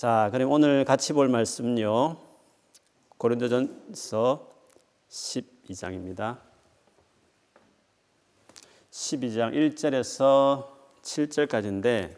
[0.00, 2.16] 자, 그럼 오늘 같이 볼 말씀요.
[3.18, 4.50] 고린도전서
[5.10, 6.38] 12장입니다.
[8.90, 10.66] 12장 1절에서
[11.02, 12.16] 7절까지인데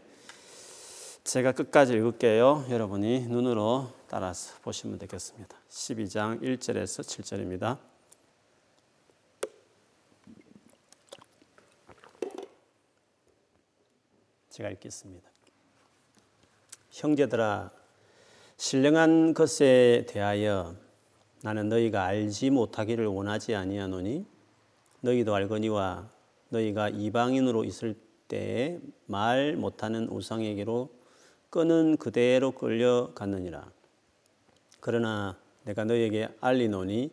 [1.25, 2.67] 제가 끝까지 읽을게요.
[2.71, 5.57] 여러분이 눈으로 따라서 보시면 되겠습니다.
[5.69, 7.79] 12장 1절에서 7절입니다.
[14.51, 15.32] 제가 읽겠습니다.
[16.93, 17.71] 형제들아
[18.59, 20.77] 신령한 것에 대하여
[21.43, 24.27] 나는 너희가 알지 못하기를 원하지 아니하노니
[25.01, 26.09] 너희도 알거니와
[26.51, 27.97] 너희가 이방인으로 있을
[28.29, 30.91] 때에 말 못하는 우상에게로
[31.49, 33.71] 끄는 그대로 끌려갔느니라.
[34.81, 37.11] 그러나 내가 너희에게 알리노니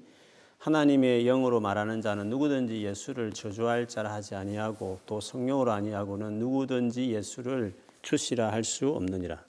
[0.57, 7.73] 하나님의 영으로 말하는 자는 누구든지 예수를 저주할 자라 하지 아니하고 또 성령으로 아니하고는 누구든지 예수를
[8.01, 9.48] 주시라 할 수 없느니라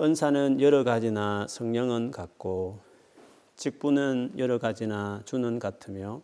[0.00, 2.80] 은사는 여러 가지나 성령은 같고
[3.56, 6.22] 직분은 여러 가지나 주는 같으며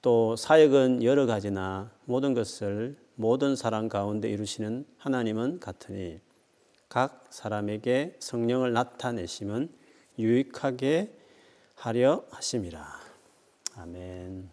[0.00, 6.20] 또 사역은 여러 가지나 모든 것을 모든 사람 가운데 이루시는 하나님은 같으니
[6.88, 9.70] 각 사람에게 성령을 나타내심은
[10.18, 11.12] 유익하게
[11.74, 12.86] 하려 하심이라.
[13.76, 14.48] 아멘.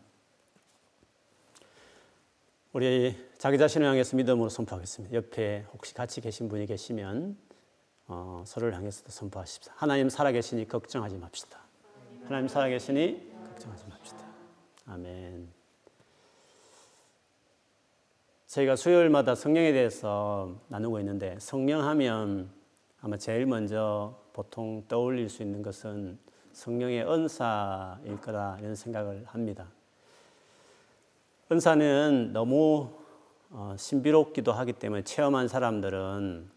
[2.73, 5.15] 우리 자기 자신을 향해서 믿음으로 선포하겠습니다.
[5.15, 7.44] 옆에 혹시 같이 계신 분이 계시면
[8.07, 9.73] 어, 서로를 향해서도 선포하십시다.
[9.77, 11.59] 하나님 살아계시니 걱정하지 맙시다.
[12.25, 14.19] 하나님 살아계시니 걱정하지 맙시다.
[14.87, 15.47] 아멘.
[18.47, 22.49] 저희가 수요일마다 성령에 대해서 나누고 있는데 성령하면
[23.01, 26.17] 아마 제일 먼저 보통 떠올릴 수 있는 것은
[26.53, 29.67] 성령의 은사일 거라 이런 생각을 합니다.
[31.51, 32.89] 은사는 너무
[33.49, 36.54] 어, 신비롭기도 하기 때문에 체험한 사람들은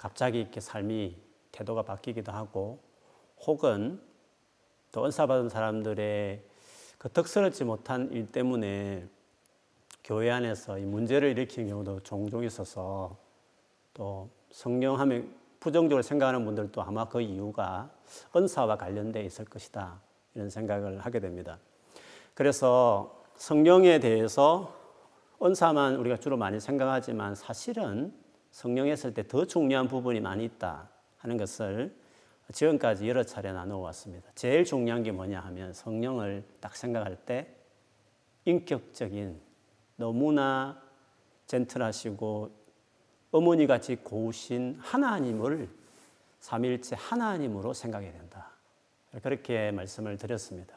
[0.00, 1.14] 갑자기 이렇게 삶이
[1.52, 2.78] 태도가 바뀌기도 하고
[3.46, 4.00] 혹은
[4.92, 6.42] 또 은사 받은 사람들의
[6.96, 9.06] 그 덕스럽지 못한 일 때문에
[10.02, 13.14] 교회 안에서 이 문제를 일으키는 경우도 종종 있어서
[13.92, 17.90] 또 성령 하면 부정적으로 생각하는 분들도 아마 그 이유가
[18.34, 20.00] 은사와 관련돼 있을 것이다
[20.34, 21.58] 이런 생각을 하게 됩니다.
[22.32, 24.74] 그래서 성령에 대해서
[25.42, 28.14] 은사만 우리가 주로 많이 생각하지만 사실은
[28.50, 30.88] 성령에 있을 때 더 중요한 부분이 많이 있다
[31.18, 31.94] 하는 것을
[32.52, 34.28] 지금까지 여러 차례 나누어 왔습니다.
[34.34, 37.54] 제일 중요한 게 뭐냐 하면 성령을 딱 생각할 때
[38.44, 39.40] 인격적인
[39.96, 40.82] 너무나
[41.46, 42.50] 젠틀하시고
[43.32, 45.68] 어머니 같이 고우신 하나님을
[46.40, 48.50] 삼일째 하나님으로 생각해야 된다.
[49.22, 50.74] 그렇게 말씀을 드렸습니다.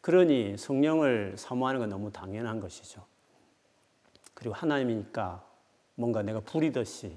[0.00, 3.04] 그러니 성령을 사모하는 건 너무 당연한 것이죠.
[4.34, 5.44] 그리고 하나님이니까
[5.98, 7.12] 뭔가 내가 부리듯이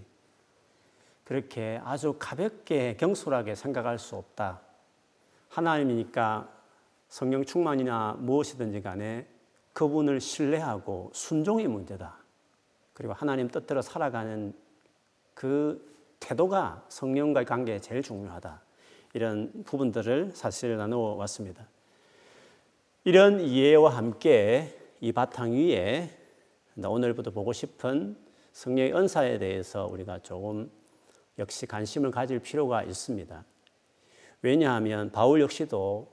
[1.24, 4.60] 그렇게 아주 가볍게 경솔하게 생각할 수 없다.
[5.50, 6.50] 하나님이니까
[7.08, 9.28] 성령 충만이나 무엇이든지 간에
[9.74, 12.18] 그분을 신뢰하고 순종이 문제다.
[12.94, 14.52] 그리고 하나님 뜻대로 살아가는
[15.36, 15.88] 그
[16.20, 18.62] 태도가 성령과의 관계에 제일 중요하다.
[19.14, 21.68] 이런 부분들을 사실 나누어 왔습니다.
[23.04, 26.10] 이런 이해와 함께 이 바탕 위에
[26.84, 30.72] 오늘부터 보고 싶은 성령의 은사에 대해서 우리가 조금
[31.40, 33.44] 역시 관심을 가질 필요가 있습니다.
[34.42, 36.08] 왜냐하면 바울 역시도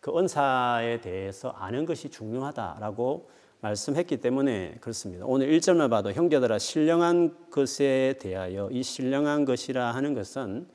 [0.00, 3.28] 그 은사에 대해서 아는 것이 중요하다라고
[3.60, 5.24] 말씀했기 때문에 그렇습니다.
[5.26, 10.68] 오늘 1절만 봐도 형제들아 신령한 것에 대하여 이 신령한 것이라 하는 것은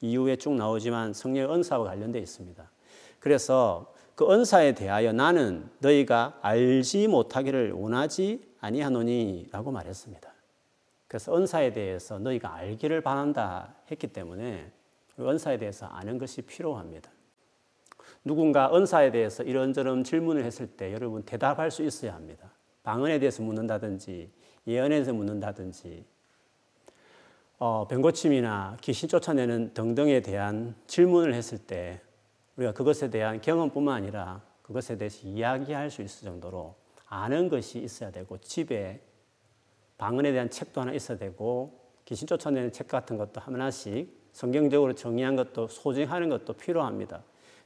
[0.00, 2.70] 이후에 쭉 나오지만 성령의 은사와 관련되어 있습니다.
[3.18, 10.35] 그래서 그 은사에 대하여 나는 너희가 알지 못하기를 원하지 아니하노니라고 말했습니다.
[11.08, 14.70] 그래서 은사에 대해서 너희가 알기를 바란다 했기 때문에
[15.18, 17.10] 은사에 대해서 아는 것이 필요합니다.
[18.24, 22.50] 누군가 은사에 대해서 이런저런 질문을 했을 때 여러분 대답할 수 있어야 합니다.
[22.82, 24.30] 방언에 대해서 묻는다든지
[24.66, 26.04] 예언에 대해서 묻는다든지
[27.58, 32.00] 어, 병고침이나 귀신 쫓아내는 등등에 대한 질문을 했을 때
[32.56, 36.74] 우리가 그것에 대한 경험뿐만 아니라 그것에 대해서 이야기할 수 있을 정도로
[37.06, 39.00] 아는 것이 있어야 되고 집에
[39.98, 45.68] 방언에 대한 책도 하나 있어야 되고 귀신 쫓아내는 책 같은 것도 하나씩 성경적으로 정의한 것도
[45.68, 47.22] 소징하는 것도 필요합니다.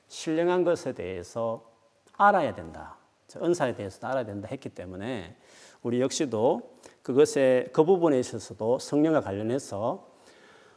[0.08, 1.70] 신령한 것에 대해서
[2.16, 2.96] 알아야 된다.
[3.36, 5.36] 은사에 대해서 알아야 된다 했기 때문에
[5.82, 10.08] 우리 역시도 그것에 그 부분에 있어서도 성령과 관련해서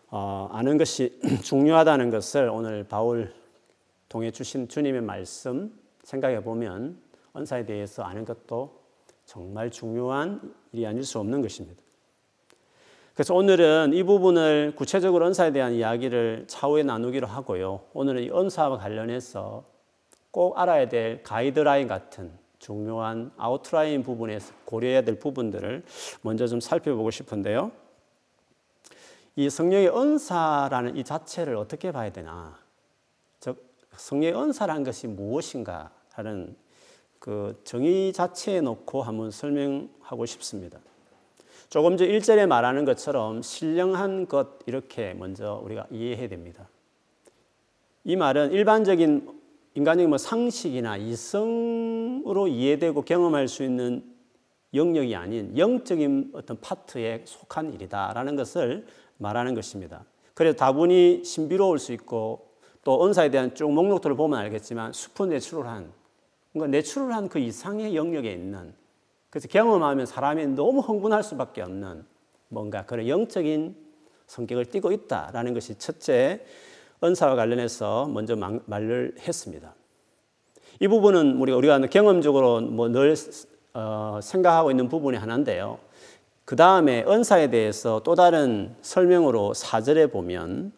[0.09, 3.33] 어, 아는 것이 중요하다는 것을 오늘 바울
[4.09, 5.73] 동해 주신 주님의 말씀
[6.03, 7.01] 생각해 보면
[7.35, 8.82] 은사에 대해서 아는 것도
[9.25, 11.81] 정말 중요한 일이 아닐 수 없는 것입니다.
[13.13, 17.81] 그래서 오늘은 이 부분을 구체적으로 은사에 대한 이야기를 차후에 나누기로 하고요.
[17.93, 19.63] 오늘은 이 은사와 관련해서
[20.31, 25.83] 꼭 알아야 될 가이드라인 같은 중요한 아웃라인 부분에서 고려해야 될 부분들을
[26.21, 27.71] 먼저 좀 살펴보고 싶은데요.
[29.35, 32.57] 이 성령의 은사라는 이 자체를 어떻게 봐야 되나?
[33.39, 36.55] 즉 성령의 은사라는 것이 무엇인가 하는
[37.23, 40.79] 그 정의 자체에 놓고 한번 설명하고 싶습니다.
[41.69, 46.67] 조금 전 1절에 말하는 것처럼 신령한 것 이렇게 먼저 우리가 이해해야 됩니다.
[48.03, 49.29] 이 말은 일반적인
[49.73, 54.03] 인간적인 뭐 상식이나 이성으로 이해되고 경험할 수 있는
[54.73, 58.85] 영역이 아닌 영적인 어떤 파트에 속한 일이다라는 것을
[59.17, 60.03] 말하는 것입니다.
[60.33, 62.49] 그래서 다분히 신비로울 수 있고
[62.83, 66.02] 또 은사에 대한 쭉 목록들을 보면 알겠지만 수프 내추럴한
[66.53, 68.73] 뭔가 내추럴한 그 이상의 영역에 있는
[69.29, 72.05] 그래서 경험하면 사람이 너무 흥분할 수밖에 없는
[72.49, 73.75] 뭔가 그런 영적인
[74.27, 76.45] 성격을 띠고 있다라는 것이 첫째
[77.03, 79.73] 은사와 관련해서 먼저 말을 했습니다.
[80.79, 83.15] 이 부분은 우리가 우리가 경험적으로 뭐늘
[83.73, 85.79] 어, 생각하고 있는 부분이 하나인데요.
[86.45, 90.71] 그 다음에 은사에 대해서 또 다른 설명으로 사절에 보면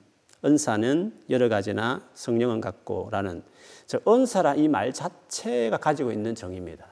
[0.46, 3.44] 은사는 여러 가지나 성령은 같고라는
[3.88, 6.86] 저 은사라 이 말 자체가 가지고 있는 정의입니다.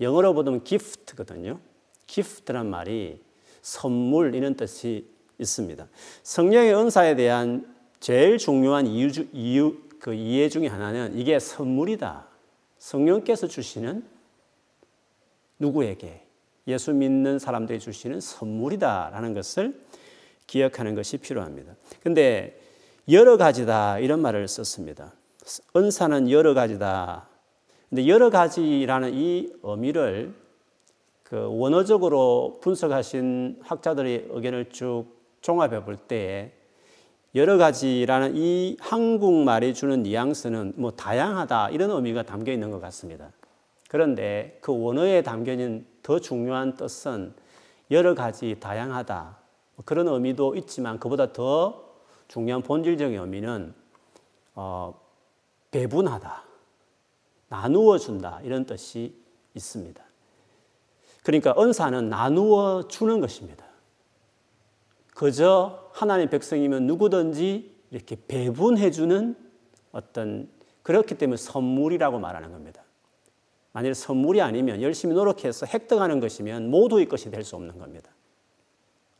[0.00, 1.58] 영어로 보면 gift거든요.
[2.06, 3.22] gift란 말이
[3.62, 5.08] 선물 이런 뜻이
[5.38, 5.86] 있습니다.
[6.22, 12.26] 성령의 은사에 대한 제일 중요한 이유, 이유 그 이해 중에 하나는 이게 선물이다.
[12.78, 14.04] 성령께서 주시는
[15.58, 16.26] 누구에게
[16.66, 19.80] 예수 믿는 사람들이 주시는 선물이다라는 것을
[20.46, 21.74] 기억하는 것이 필요합니다.
[22.02, 22.60] 근데
[23.08, 25.12] 여러 가지다 이런 말을 썼습니다.
[25.74, 27.26] 은사는 여러 가지다.
[27.88, 30.34] 근데 여러 가지라는 이 의미를
[31.24, 35.06] 그 원어적으로 분석하신 학자들의 의견을 쭉
[35.40, 36.52] 종합해 볼 때에
[37.34, 43.32] 여러 가지라는 이 한국말이 주는 뉘앙스는 뭐 다양하다 이런 의미가 담겨 있는 것 같습니다.
[43.88, 47.34] 그런데 그 원어에 담겨 있는 더 중요한 뜻은
[47.90, 49.38] 여러 가지 다양하다
[49.74, 51.81] 뭐 그런 의미도 있지만 그보다 더
[52.32, 53.74] 중요한 본질적인 의미는
[54.54, 54.98] 어,
[55.70, 56.42] 배분하다,
[57.50, 59.14] 나누어 준다 이런 뜻이
[59.52, 60.02] 있습니다.
[61.22, 63.66] 그러니까 은사는 나누어 주는 것입니다.
[65.14, 69.36] 그저 하나님 백성이면 누구든지 이렇게 배분해 주는
[69.92, 70.48] 어떤
[70.82, 72.82] 그렇기 때문에 선물이라고 말하는 겁니다.
[73.72, 78.10] 만일 선물이 아니면 열심히 노력해서 획득하는 것이면 모두의 것이 될 수 없는 겁니다.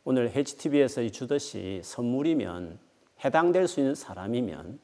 [0.05, 2.82] 오늘 HTV에서 주듯이 선물이면
[3.25, 4.79] 해당될 수 있는 사람이면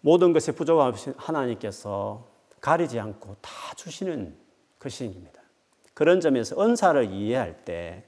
[0.00, 2.26] 모든 것에 부족함 없이 하나님께서
[2.60, 4.36] 가리지 않고 다 주시는
[4.78, 5.42] 것입니다.
[5.94, 8.04] 그런 점에서 은사를 이해할 때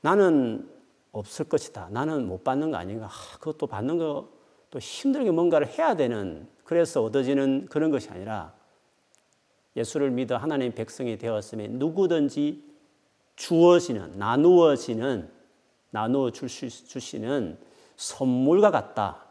[0.00, 0.70] 나는
[1.12, 1.88] 없을 것이다.
[1.90, 3.06] 나는 못 받는 거 아닌가.
[3.06, 8.54] 아, 그것도 받는 것도 힘들게 뭔가를 해야 되는 그래서 얻어지는 그런 것이 아니라
[9.76, 12.64] 예수를 믿어 하나님 백성이 되었으면 누구든지
[13.36, 15.30] 주어지는 나누어지는
[15.90, 17.58] 나누어 주시는
[18.00, 19.24] 선물과 같다.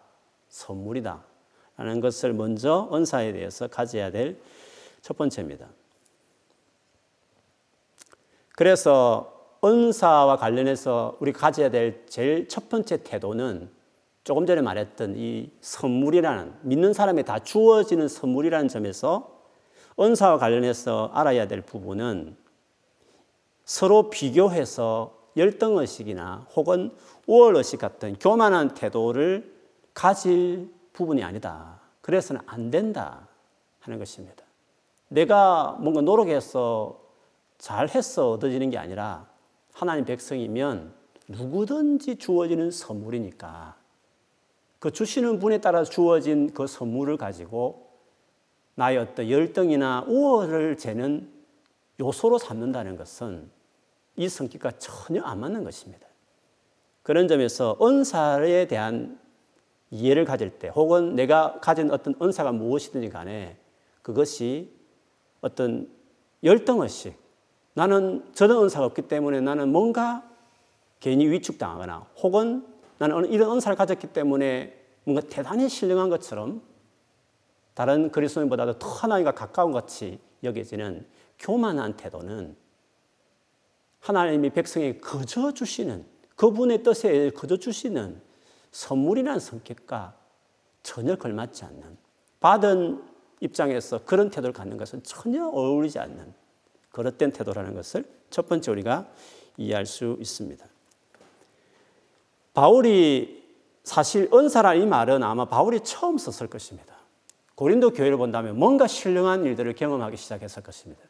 [0.48, 1.24] 선물이다.
[1.78, 4.42] 라는 것을 먼저 은사에 대해서 가져야 될
[5.02, 5.68] 첫 번째입니다.
[8.56, 13.70] 그래서 은사와 관련해서 우리 가져야 될 제일 첫 번째 태도는
[14.24, 19.40] 조금 전에 말했던 이 선물이라는 믿는 사람에 다 주어지는 선물이라는 점에서
[20.00, 22.38] 은사와 관련해서 알아야 될 부분은
[23.66, 26.92] 서로 비교해서 열등의식이나 혹은
[27.26, 29.54] 우월의식 같은 교만한 태도를
[29.94, 31.80] 가질 부분이 아니다.
[32.02, 33.28] 그래서는 안 된다
[33.80, 34.44] 하는 것입니다.
[35.08, 37.00] 내가 뭔가 노력해서
[37.58, 39.28] 잘해서 얻어지는 게 아니라
[39.74, 40.94] 하나님 백성이면
[41.28, 43.76] 누구든지 주어지는 선물이니까
[44.80, 47.90] 그 주시는 분에 따라 주어진 그 선물을 가지고
[48.76, 51.30] 나의 어떤 열등이나 우월을 재는
[52.00, 53.52] 요소로 삼는다는 것은
[54.20, 56.06] 이 성격과 전혀 안 맞는 것입니다.
[57.04, 59.18] 그런 점에서 은사에 대한
[59.92, 63.58] 이해를 가질 때 혹은 내가 가진 어떤 은사가 무엇이든지 간에
[64.02, 64.74] 그것이
[65.40, 65.90] 어떤
[66.44, 67.18] 열등의식
[67.76, 70.30] 나는 저런 은사가 없기 때문에 나는 뭔가
[71.00, 76.62] 괜히 위축당하거나 혹은 나는 이런 은사를 가졌기 때문에 뭔가 대단히 신령한 것처럼
[77.74, 81.08] 다른 그리스도인보다도 더 하나님과 가까운 같이 여겨지는
[81.40, 82.58] 교만한 태도는
[84.00, 88.22] 하나님이 백성에게 거저 주시는 그분의 뜻에 거저 주시는
[88.72, 90.16] 선물이라는 성격과
[90.84, 91.98] 전혀 걸맞지 않는
[92.40, 93.04] 받은
[93.42, 96.34] 입장에서 그런 태도를 갖는 것은 전혀 어울리지 않는
[96.92, 99.08] 그릇된 태도라는 것을 첫 번째 우리가
[99.58, 100.66] 이해할 수 있습니다.
[102.54, 103.40] 바울이
[103.84, 106.96] 사실 은사라는 이 말은 아마 바울이 처음 썼을 것입니다.
[107.56, 111.04] 고린도 교회를 본다면 뭔가 신령한 일들을 경험하기 시작했을 것입니다.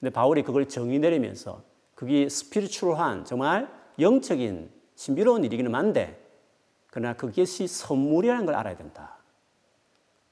[0.00, 1.62] 근데 바울이 그걸 정의 내리면서
[1.98, 6.24] 그게 스피리추얼한 정말 영적인 신비로운 일이기는 한데
[6.92, 9.18] 그러나 그것이 선물이라는 걸 알아야 된다.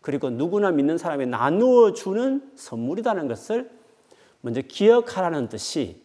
[0.00, 3.68] 그리고 누구나 믿는 사람이 나누어 주는 선물이라는 것을
[4.42, 6.04] 먼저 기억하라는 뜻이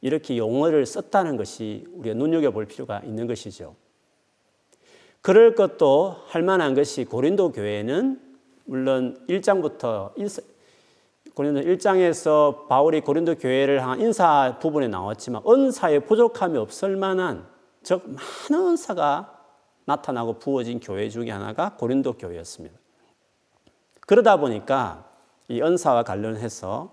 [0.00, 3.76] 이렇게 용어를 썼다는 것이 우리가 눈여겨 볼 필요가 있는 것이죠.
[5.20, 8.22] 그럴 것도 할 만한 것이 고린도 교회는
[8.64, 10.14] 물론 1장부터
[11.36, 17.46] 고린도 1장에서 바울이 고린도 교회를 향한 인사 부분에 나왔지만 은사에 부족함이 없을 만한
[17.82, 18.02] 즉
[18.50, 19.38] 많은 은사가
[19.84, 22.78] 나타나고 부어진 교회 중에 하나가 고린도 교회였습니다.
[24.06, 25.04] 그러다 보니까
[25.48, 26.90] 이 은사와 관련해서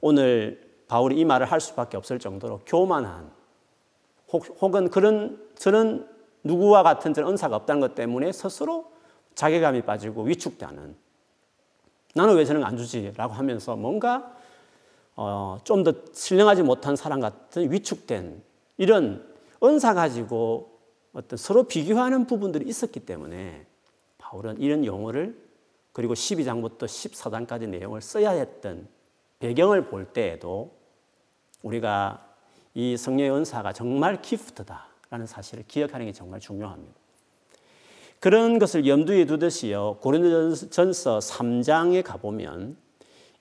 [0.00, 3.32] 오늘 바울이 이 말을 할 수밖에 없을 정도로 교만한
[4.32, 6.08] 혹, 은 그런 저는
[6.44, 8.92] 누구와 같은 저런 은사가 없다는 것 때문에 스스로
[9.34, 10.94] 자괴감이 빠지고 위축되는
[12.14, 14.34] 나는 왜 저는 안 주지 라고 하면서 뭔가
[15.16, 18.42] 어, 좀 더 신령하지 못한 사람 같은 위축된
[18.78, 19.26] 이런
[19.62, 20.78] 은사 가지고
[21.12, 23.66] 어떤 서로 비교하는 부분들이 있었기 때문에
[24.18, 25.36] 바울은 이런 용어를
[25.92, 28.88] 그리고 12장부터 14장까지 내용을 써야 했던
[29.40, 30.72] 배경을 볼 때에도
[31.62, 32.26] 우리가
[32.74, 37.01] 이 성령의 은사가 정말 기프트다라는 사실을 기억하는 게 정말 중요합니다.
[38.22, 39.98] 그런 것을 염두에 두듯이요.
[40.00, 42.76] 고린도전서 3장에 가보면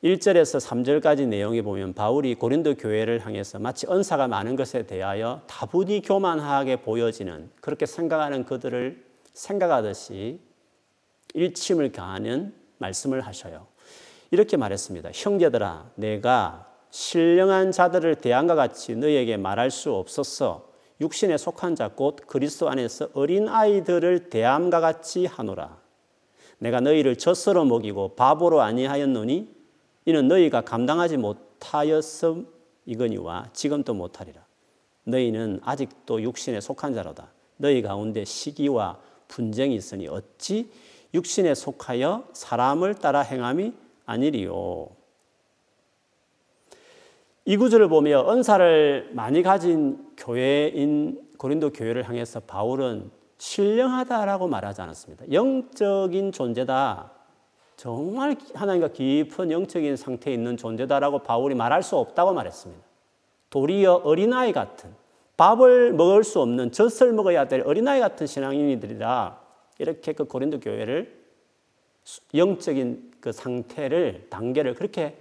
[0.03, 6.77] 1절에서 3절까지 내용에 보면 바울이 고린도 교회를 향해서 마치 은사가 많은 것에 대하여 다분히 교만하게
[6.77, 10.39] 보여지는 그렇게 생각하는 그들을 생각하듯이
[11.35, 13.67] 일침을 가하는 말씀을 하셔요.
[14.31, 15.11] 이렇게 말했습니다.
[15.13, 20.70] 형제들아, 내가 신령한 자들을 대한과 같이 너에게 말할 수 없었어.
[21.01, 25.81] 육신에 속한 자 곧 그리스도 안에서 어린 아이들을 대함과 같이 하노라.
[26.59, 29.49] 내가 너희를 젖으로 먹이고 바보로 아니하였노니
[30.05, 32.47] 이는 너희가 감당하지 못하였음
[32.85, 34.45] 이거니와 지금도 못하리라.
[35.05, 37.31] 너희는 아직도 육신에 속한 자로다.
[37.57, 40.69] 너희 가운데 시기와 분쟁이 있으니 어찌
[41.15, 43.73] 육신에 속하여 사람을 따라 행함이
[44.05, 44.87] 아니리요.
[47.45, 53.09] 이 구절을 보며 은사를 많이 가진 교회인 고린도 교회를 향해서 바울은
[53.39, 55.31] 신령하다라고 말하지 않았습니다.
[55.31, 57.11] 영적인 존재다.
[57.75, 62.83] 정말 하나님과 깊은 영적인 상태에 있는 존재다라고 바울이 말할 수 없다고 말했습니다.
[63.49, 64.93] 도리어 어린아이 같은
[65.37, 69.41] 밥을 먹을 수 없는 젖을 먹어야 될 어린아이 같은 신앙인들이라
[69.79, 71.19] 이렇게 그 고린도 교회를
[72.35, 75.17] 영적인 그 상태를 단계를 그렇게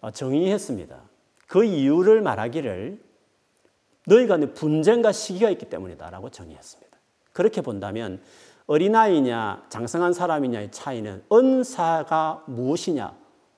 [0.00, 1.00] 어, 정의했습니다.
[1.48, 3.11] 그 이유를 말하기를
[4.06, 6.98] 너희가 분쟁과 시기가 있기 때문이다라고 정의했습니다.
[7.32, 8.20] 그렇게 본다면
[8.66, 13.16] 어린아이냐 장성한 사람이냐의 차이는 은사가 무엇이냐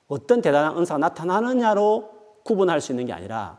[0.09, 2.11] 어떤 대단한 은사가 나타나느냐로
[2.45, 3.59] 구분할 수 있는 게 아니라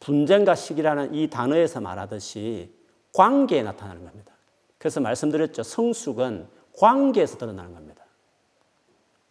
[0.00, 2.74] 분쟁과 시기라는 이 단어에서 말하듯이
[3.12, 4.32] 관계에 나타나는 겁니다.
[4.78, 5.62] 그래서 말씀드렸죠.
[5.62, 8.04] 성숙은 관계에서 드러나는 겁니다.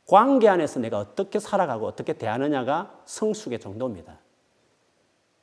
[0.05, 4.19] 관계 안에서 내가 어떻게 살아가고 어떻게 대하느냐가 성숙의 정도입니다.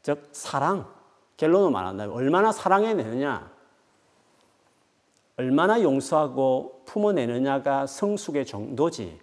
[0.03, 0.96] 즉, 사랑.
[1.37, 3.51] 결론을 말한다면 얼마나 사랑해내느냐,
[5.37, 9.21] 얼마나 용서하고 품어내느냐가 성숙의 정도지,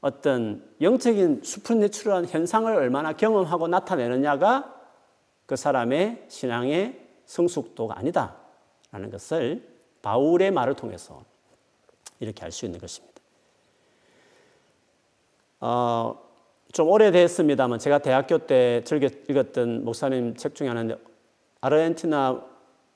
[0.00, 4.74] 어떤 영적인 수프내추럴한 현상을 얼마나 경험하고 나타내느냐가
[5.46, 9.68] 그 사람의 신앙의 성숙도가 아니다라는 것을
[10.02, 11.22] 바울의 말을 통해서
[12.18, 13.20] 이렇게 알 수 있는 것입니다.
[15.60, 16.18] 어,
[16.72, 20.96] 좀 오래됐습니다만 제가 대학교 때 즐겨 읽었던 목사님 책 중에 하나인데
[21.62, 22.44] 아르헨티나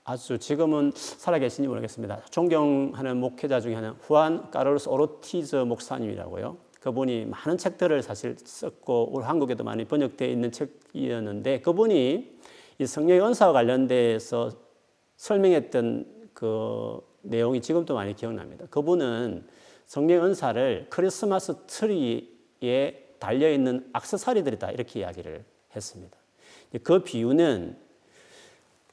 [0.02, 2.22] 아주 지금은 살아계신지 모르겠습니다.
[2.30, 6.56] 존경하는 목회자 중에 하나 후안 까르로스 오로티즈 목사님이라고요.
[6.80, 12.38] 그분이 많은 책들을 사실 썼고 우리 한국에도 많이 번역되어 있는 책이었는데 그분이
[12.78, 14.50] 이 성령의 은사와 관련돼서
[15.16, 18.66] 설명했던 그 내용이 지금도 많이 기억납니다.
[18.68, 19.46] 그분은
[19.86, 25.44] 성령 은사를 크리스마스 트리 에 달려 있는 악세사리들이다 이렇게 이야기를
[25.74, 26.16] 했습니다.
[26.82, 27.85] 그 비유는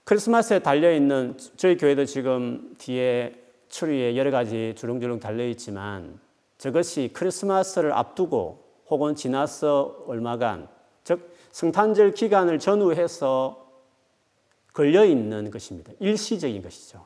[0.05, 6.19] 크리스마스에 달려 있는 저희 교회도 지금 뒤에 트리에 여러 가지 주렁주렁 달려 있지만
[6.57, 10.67] 저것이 크리스마스를 앞두고 혹은 지나서 얼마간
[11.05, 13.65] 즉 성탄절 기간을 전후해서
[14.73, 15.93] 걸려 있는 것입니다.
[15.99, 17.05] 일시적인 것이죠.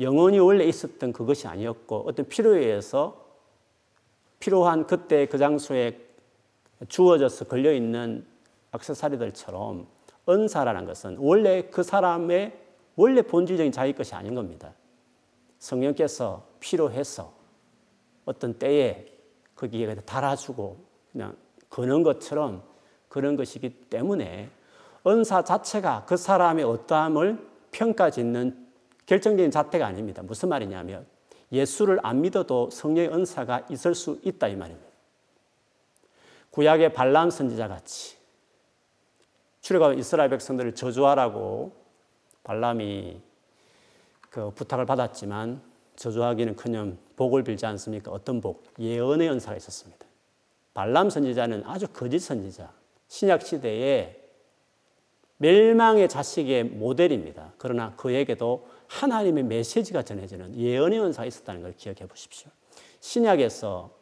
[0.00, 3.24] 영원히 원래 있었던 그것이 아니었고 어떤 필요에 의해서
[4.40, 5.98] 필요한 그때 그 장소에
[6.88, 8.26] 주어져서 걸려 있는
[8.72, 9.97] 악세사리들처럼
[10.28, 12.58] 은사라는 것은 원래 그 사람의
[12.96, 14.74] 원래 본질적인 자기 것이 아닌 겁니다.
[15.58, 17.32] 성령께서 필요해서
[18.24, 19.06] 어떤 때에
[19.54, 20.76] 거기에 달아주고
[21.12, 21.36] 그냥
[21.70, 22.62] 거는 것처럼
[23.08, 24.50] 그런 것이기 때문에
[25.06, 28.66] 은사 자체가 그 사람의 어떠함을 평가 짓는
[29.06, 30.22] 결정적인 잣대가 아닙니다.
[30.22, 31.06] 무슨 말이냐면
[31.50, 34.88] 예수를 안 믿어도 성령의 은사가 있을 수 있다 이 말입니다.
[36.50, 38.17] 구약의 발람 선지자 같이
[39.60, 41.72] 출애굽 이스라엘 백성들을 저주하라고
[42.44, 43.20] 발람이
[44.30, 45.60] 그 부탁을 받았지만
[45.96, 48.10] 저주하기는 커녕 복을 빌지 않습니까?
[48.12, 48.64] 어떤 복?
[48.78, 50.06] 예언의 은사가 있었습니다.
[50.74, 52.72] 발람 선지자는 아주 거짓 선지자.
[53.08, 54.16] 신약 시대에
[55.38, 57.52] 멸망의 자식의 모델입니다.
[57.58, 62.50] 그러나 그에게도 하나님의 메시지가 전해지는 예언의 은사가 있었다는 걸 기억해 보십시오.
[63.00, 63.97] 신약에서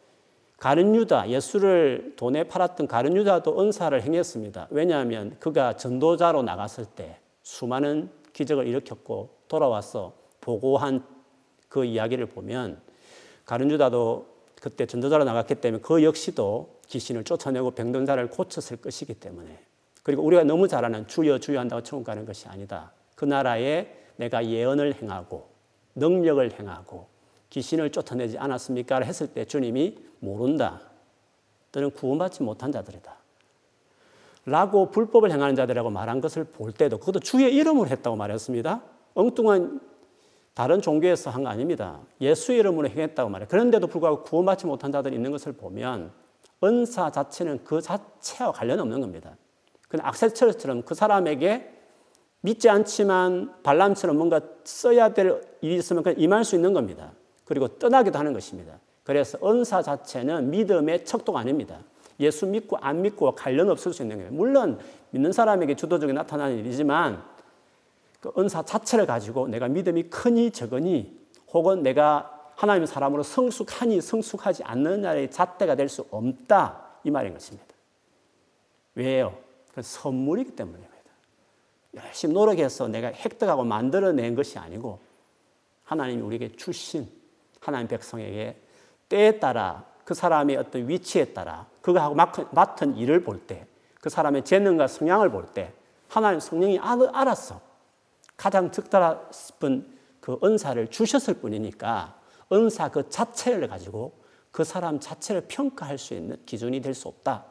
[0.57, 4.69] 가른 유다, 예수를 돈에 팔았던 가른 유다도 은사를 행했습니다.
[4.71, 11.05] 왜냐하면 그가 전도자로 나갔을 때 수많은 기적을 일으켰고 돌아와서 보고한
[11.69, 12.81] 그 이야기를 보면
[13.45, 14.27] 가른 유다도
[14.61, 19.61] 그때 전도자로 나갔기 때문에 그 역시도 귀신을 쫓아내고 병든 자를 고쳤을 것이기 때문에
[20.03, 22.93] 그리고 우리가 너무 잘 아는 주여 주여 한다고 천국 가는 것이 아니다.
[23.15, 25.49] 그 나라에 내가 예언을 행하고
[25.95, 27.09] 능력을 행하고
[27.51, 29.01] 귀신을 쫓아내지 않았습니까?
[29.01, 30.81] 했을 때 주님이 모른다.
[31.73, 33.17] 너는 구원받지 못한 자들이다.
[34.47, 38.83] 라고 불법을 행하는 자들이라고 말한 것을 볼 때도 그것도 주의 이름으로 했다고 말했습니다.
[39.15, 39.81] 엉뚱한
[40.55, 42.01] 다른 종교에서 한 거 아닙니다.
[42.21, 43.49] 예수의 이름으로 행했다고 말해요.
[43.49, 46.13] 그런데도 불구하고 구원받지 못한 자들이 있는 것을 보면
[46.65, 49.37] 은사 자체는 그 자체와 관련 없는 겁니다.
[49.89, 51.73] 그냥 악세처럼 그 사람에게
[52.41, 57.13] 믿지 않지만 발람처럼 뭔가 써야 될 일이 있으면 그냥 임할 수 있는 겁니다.
[57.47, 58.79] 그리고 떠나기도 하는 것입니다.
[59.05, 61.79] 그래서 은사 자체는 믿음의 척도가 아닙니다.
[62.21, 64.33] 예수 믿고 안 믿고 관련 없을 수 있는 거예요.
[64.33, 64.79] 물론
[65.11, 67.23] 믿는 사람에게 주도적으로 나타나는 일이지만
[68.21, 71.19] 그 은사 자체를 가지고 내가 믿음이 크니 적으니
[71.53, 77.67] 혹은 내가 하나님의 사람으로 성숙하니 성숙하지 않느냐의 잣대가 될 수 없다 이 말인 것입니다.
[78.95, 79.37] 왜요?
[79.75, 80.97] 그 선물이기 때문입니다.
[81.95, 84.99] 열심히 노력해서 내가 획득하고 만들어낸 것이 아니고
[85.85, 87.09] 하나님이 우리에게 주신
[87.67, 88.61] 하나님 백성에게
[89.09, 93.67] 때에 따라 그 사람의 어떤 위치에 따라 그거하고 맡은 일을 볼 때,
[94.01, 95.73] 그 사람의 재능과 성향을 볼 때,
[96.09, 97.61] 하나님 성령이 알았어.
[98.37, 99.31] 가장 적절한
[100.21, 102.21] 그 은사를 주셨을 뿐이니까
[102.53, 104.13] 은사 그 자체를 가지고
[104.53, 107.47] 그 사람 자체를 평가할 수 있는 기준이 될 수 없다.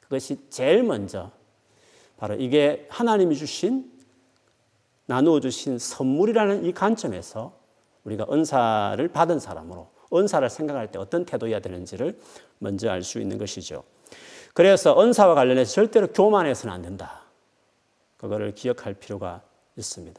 [0.00, 1.32] 그것이 제일 먼저
[2.16, 3.92] 바로 이게 하나님이 주신
[5.04, 7.65] 나누어 주신 선물이라는 이 관점에서
[8.06, 12.18] 우리가 은사를 받은 사람으로 은사를 생각할 때 어떤 태도여야 되는지를
[12.58, 13.84] 먼저 알 수 있는 것이죠.
[14.54, 17.22] 그래서 은사와 관련해서 절대로 교만해서는 안 된다.
[18.16, 19.42] 그거를 기억할 필요가
[19.76, 20.18] 있습니다.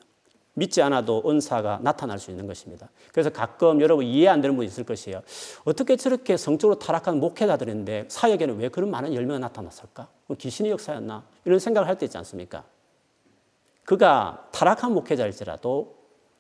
[0.54, 2.90] 믿지 않아도 은사가 나타날 수 있는 것입니다.
[3.14, 5.22] 그래서 가끔 여러분 이해 안 되는 분이 있을 것이에요.
[5.66, 10.10] 어떻게 저렇게 성적으로 타락한 목회자들인데 사역에는 왜 그런 많은 열매가 나타났을까?
[10.38, 11.26] 귀신의 역사였나?
[11.46, 12.64] 이런 생각을 할 때 있지 않습니까?
[13.86, 15.97] 그가 타락한 목회자일지라도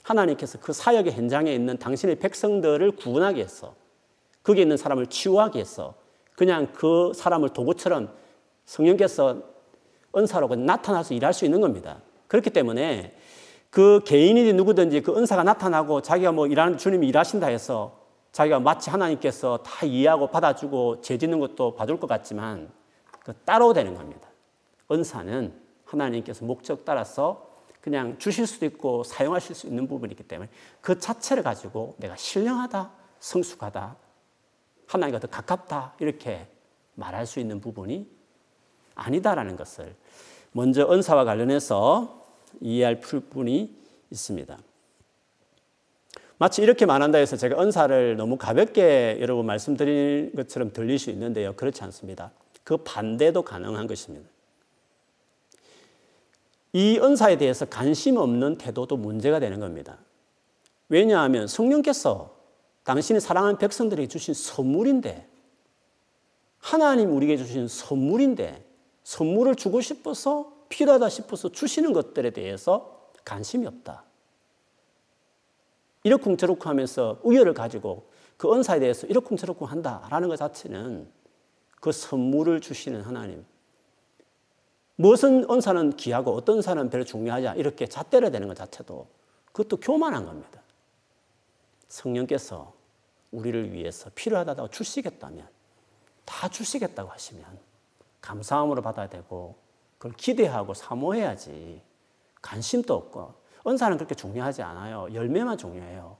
[0.07, 3.75] 하나님께서 그 사역의 현장에 있는 당신의 백성들을 구원하기 위해서
[4.43, 5.95] 거기에 있는 사람을 치유하기 위해서
[6.35, 8.09] 그냥 그 사람을 도구처럼
[8.65, 9.41] 성령께서
[10.15, 12.01] 은사로 나타나서 일할 수 있는 겁니다.
[12.27, 13.15] 그렇기 때문에
[13.69, 17.99] 그 개인이든 누구든지 그 은사가 나타나고 자기가 뭐 일하는 주님이 일하신다 해서
[18.31, 22.69] 자기가 마치 하나님께서 다 이해하고 받아주고 죄짓는 것도 봐줄 것 같지만
[23.23, 24.29] 그 따로 되는 겁니다.
[24.89, 27.46] 은사는 하나님께서 목적 따라서
[27.87, 30.49] 그냥 주실 수도 있고 사용하실 수 있는 부분이기 때문에
[30.81, 33.95] 그 자체를 가지고 내가 신령하다, 성숙하다,
[34.87, 36.49] 하나님과 더 가깝다 이렇게
[36.95, 38.05] 말할 수 있는 부분이
[38.93, 39.95] 아니다라는 것을
[40.51, 42.27] 먼저 은사와 관련해서
[42.59, 43.73] 이해할 부분이
[44.11, 44.57] 있습니다.
[46.39, 51.55] 마치 이렇게 말한다 해서 제가 은사를 너무 가볍게 여러분 말씀드린 것처럼 들릴 수 있는데요.
[51.55, 52.33] 그렇지 않습니다.
[52.65, 54.27] 그 반대도 가능한 것입니다.
[56.77, 59.97] 이 은사에 대해서 관심 없는 태도도 문제가 되는 겁니다.
[60.89, 62.37] 왜냐하면 성령께서
[62.83, 65.27] 당신이 사랑하는 백성들에게 주신 선물인데,
[66.59, 68.63] 하나님 우리에게 주신 선물인데,
[69.03, 74.03] 선물을 주고 싶어서 필요하다 싶어서 주시는 것들에 대해서 관심이 없다.
[76.03, 81.09] 이러쿵저러쿵 하면서 우열을 가지고 그 은사에 대해서 이러쿵저러쿵 한다라는 것 자체는
[81.81, 83.43] 그 선물을 주시는 하나님.
[84.97, 89.07] 무슨 은사는 귀하고 어떤 은사는 별로 중요하지 않 이렇게 잣대려 되는 것 자체도
[89.51, 90.61] 그것도 교만한 겁니다.
[91.87, 92.73] 성령께서
[93.31, 95.47] 우리를 위해서 필요하다고 주시겠다면
[96.25, 97.45] 다 주시겠다고 하시면
[98.21, 99.55] 감사함으로 받아야 되고
[99.97, 101.81] 그걸 기대하고 사모해야지
[102.41, 103.35] 관심도 없고
[103.67, 105.07] 은사는 그렇게 중요하지 않아요.
[105.13, 106.17] 열매만 중요해요.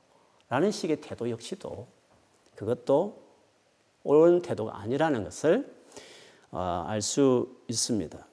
[0.49, 1.87] 라는 식의 태도 역시도
[2.55, 3.23] 그것도
[4.03, 5.75] 옳은 태도가 아니라는 것을
[6.51, 8.25] 어, 알수 있습니다.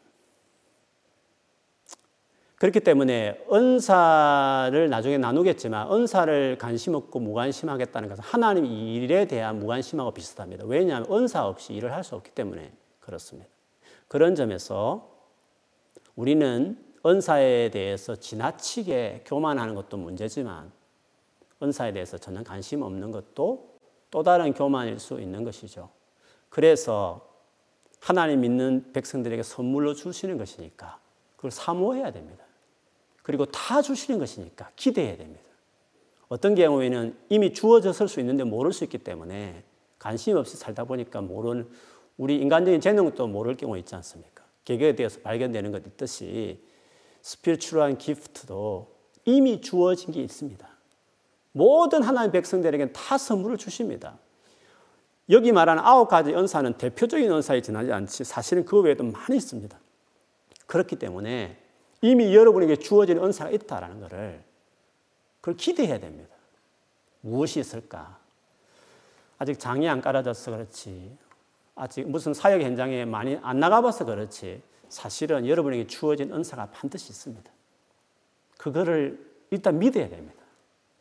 [2.65, 10.65] 그렇기 때문에 은사를 나중에 나누겠지만 은사를 관심 없고 무관심하겠다는 것은 하나님 일에 대한 무관심하고 비슷합니다.
[10.65, 13.51] 왜냐하면 은사 없이 일을 할 수 없기 때문에 그렇습니다.
[14.09, 15.11] 그런 점에서
[16.17, 20.73] 우리는 은사에 대해서 지나치게 교만하는 것도 문제지만
[21.63, 23.75] 은사에 대해서 전혀 관심 없는 것도
[24.11, 25.91] 또 다른 교만일 수 있는 것이죠.
[26.49, 27.29] 그래서
[28.01, 30.99] 하나님 믿는 백성들에게 선물로 주시는 것이니까
[31.37, 32.44] 그걸 사모해야 됩니다.
[33.25, 35.43] 그리고 다 주시는 것이니까 기대해야 됩니다.
[36.29, 39.65] 어떤 경우에는 이미 주어졌을 수 있는데 모를 수 있기 때문에
[39.99, 41.69] 관심 없이 살다 보니까 모르는
[42.19, 44.45] 우리 인간적인 재능도 모를 경우 있지 않습니까?
[44.67, 46.61] 계획에 대해서 발견되는 것 있듯이
[47.23, 50.69] 스피리추얼한 기프트도 이미 주어진 게 있습니다.
[51.53, 54.19] 모든 하나님 백성들에게 다 선물을 주십니다.
[55.31, 59.79] 여기 말하는 아홉 가지 은사는 대표적인 은사에 지나지 않지 사실은 그 외에도 많이 있습니다.
[60.67, 61.64] 그렇기 때문에
[62.05, 64.45] 이미 여러분에게 주어진 은사가 있다라는 것을
[65.41, 66.35] 그걸 기대해야 됩니다.
[67.23, 68.19] 무엇이 있을까?
[69.39, 71.17] 아직 장이 안 깔아져서 그렇지.
[71.75, 74.63] 아직 무슨 사역 현장에 많이 안 나가봐서 그렇지.
[74.91, 77.51] 사실은 여러분에게 주어진 은사가 반드시 있습니다.
[78.59, 79.19] 그거를
[79.51, 80.45] 일단 믿어야 됩니다.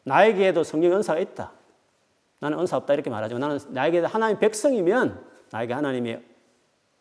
[0.03, 1.51] 나에게도 성령 은사가 있다.
[2.39, 6.19] 나는 은사 없다 이렇게 말하지만 나는 나에게 하나님 백성이면 나에게 하나님이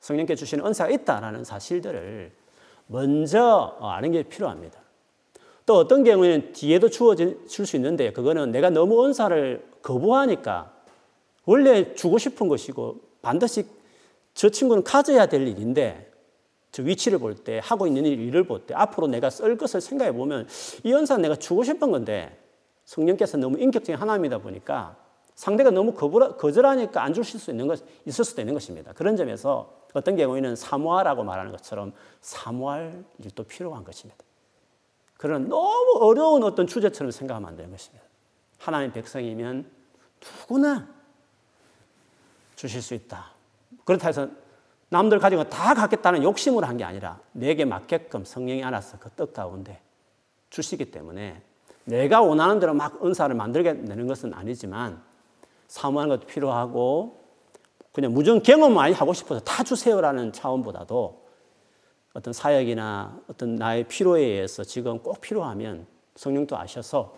[0.00, 2.41] 성령께 주시는 은사가 있다라는 사실들을
[2.92, 4.78] 먼저 아는 게 필요합니다.
[5.64, 10.72] 또 어떤 경우에는 뒤에도 주어질 수 있는데 그거는 내가 너무 은사를 거부하니까
[11.44, 13.64] 원래 주고 싶은 것이고 반드시
[14.34, 16.10] 저 친구는 가져야 될 일인데
[16.72, 20.48] 저 위치를 볼 때 하고 있는 일을 볼 때 앞으로 내가 쓸 것을 생각해 보면
[20.84, 22.36] 이 은사는 내가 주고 싶은 건데
[22.84, 24.96] 성령께서 너무 인격적인 하나님이다 보니까
[25.34, 28.92] 상대가 너무 거절하니까 안 주실 수 있는 것 있을 수도 있는 것입니다.
[28.92, 34.22] 그런 점에서 어떤 경우에는 사모하라고 말하는 것처럼 사모할 일도 필요한 것입니다.
[35.16, 38.04] 그런 너무 어려운 어떤 주제처럼 생각하면 안 되는 것입니다.
[38.58, 39.70] 하나님 백성이면
[40.40, 40.88] 누구나
[42.56, 43.32] 주실 수 있다.
[43.84, 44.28] 그렇다 해서
[44.88, 49.80] 남들 가지고 다 갖겠다는 욕심으로 한 게 아니라 내게 맞게끔 성령이 알아서 그 뜻 가운데
[50.50, 51.42] 주시기 때문에
[51.84, 55.02] 내가 원하는 대로 막 은사를 만들게 되는 것은 아니지만
[55.68, 57.21] 사모하는 것도 필요하고
[57.92, 61.22] 그냥 무정 경험 많이 하고 싶어서 다 주세요라는 차원보다도
[62.14, 67.14] 어떤 사역이나 어떤 나의 필요에 의해서 지금 꼭 필요하면 성령도 아셔서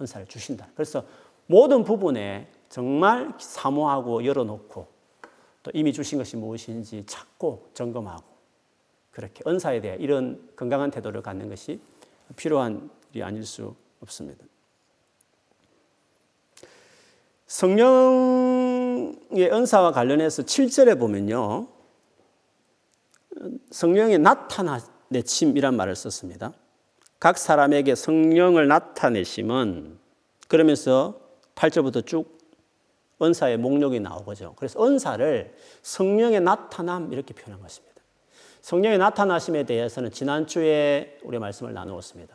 [0.00, 0.68] 은사를 주신다.
[0.74, 1.04] 그래서
[1.46, 4.86] 모든 부분에 정말 사모하고 열어놓고
[5.62, 8.24] 또 이미 주신 것이 무엇인지 찾고 점검하고
[9.10, 11.80] 그렇게 은사에 대해 이런 건강한 태도를 갖는 것이
[12.36, 14.44] 필요한 일이 아닐 수 없습니다.
[17.46, 18.49] 성령
[19.30, 21.68] 의 은사와 관련해서 7절에 보면요.
[23.70, 26.52] 성령의 나타내심이란 말을 썼습니다.
[27.18, 29.98] 각 사람에게 성령을 나타내심은
[30.48, 31.20] 그러면서
[31.54, 32.38] 8절부터 쭉
[33.22, 34.54] 은사의 목록이 나오죠.
[34.56, 38.00] 그래서 은사를 성령의 나타남 이렇게 표현한 것입니다.
[38.62, 42.34] 성령의 나타나심에 대해서는 지난주에 우리 말씀을 나누었습니다.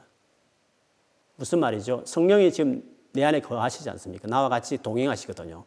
[1.37, 2.03] 무슨 말이죠?
[2.05, 2.83] 성령이 지금
[3.13, 4.27] 내 안에 거하시지 않습니까?
[4.27, 5.65] 나와 같이 동행하시거든요.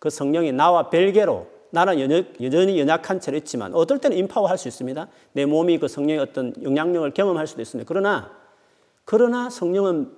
[0.00, 4.66] 그 성령이 나와 별개로 나는 여전 히 연약한 채로 있지만 어떨 때는 인파워 할 수
[4.66, 5.06] 있습니다.
[5.34, 7.86] 내 몸이 그 성령의 어떤 영향력을 경험할 수도 있습니다.
[7.86, 8.32] 그러나
[9.04, 10.10] 그러나 성령은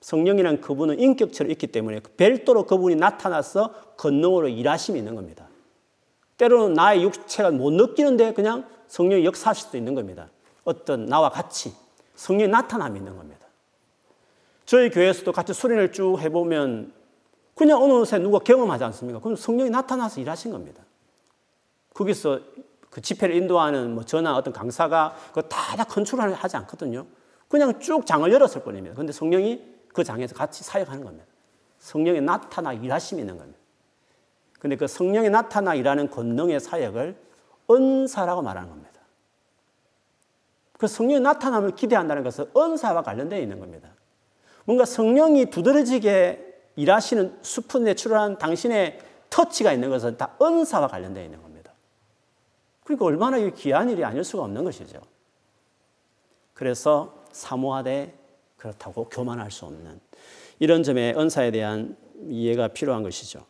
[0.00, 5.48] 성령이란 그분은 인격체로 있기 때문에 별도로 그분이 나타나서 권능으로 일하심이 있는 겁니다.
[6.36, 10.28] 때로는 나의 육체가 못 느끼는데 그냥 성령이 역사하실 수도 있는 겁니다.
[10.64, 11.72] 어떤 나와 같이
[12.14, 13.46] 성령이 나타남이 있는 겁니다.
[14.64, 16.92] 저희 교회에서도 같이 수련을 쭉 해보면
[17.60, 19.20] 그냥 어느새 누가 경험하지 않습니까?
[19.20, 20.82] 그럼 성령이 나타나서 일하신 겁니다.
[21.92, 22.40] 거기서
[22.88, 27.04] 그 집회를 인도하는 뭐 저나 어떤 강사가 그 다 다 컨트롤 하지 않거든요.
[27.48, 28.96] 그냥 쭉 장을 열었을 뿐입니다.
[28.96, 31.26] 근데 성령이 그 장에서 같이 사역하는 겁니다.
[31.80, 33.58] 성령이 나타나 일하심이 있는 겁니다.
[34.58, 37.14] 근데 그 성령이 나타나 일하는 권능의 사역을
[37.70, 39.02] 은사라고 말하는 겁니다.
[40.78, 43.90] 그 성령이 나타남을 기대한다는 것은 은사와 관련되어 있는 겁니다.
[44.64, 46.49] 뭔가 성령이 두드러지게
[46.80, 51.72] 일하시는 수프내출한 당신의 터치가 있는 것은 다 은사와 관련되어 있는 겁니다.
[52.84, 55.00] 그러니까 얼마나 귀한 일이 아닐 수가 없는 것이죠.
[56.54, 58.18] 그래서 사모하되
[58.56, 60.00] 그렇다고 교만할 수 없는
[60.58, 61.96] 이런 점에 은사에 대한
[62.28, 63.46] 이해가 필요한 것이죠.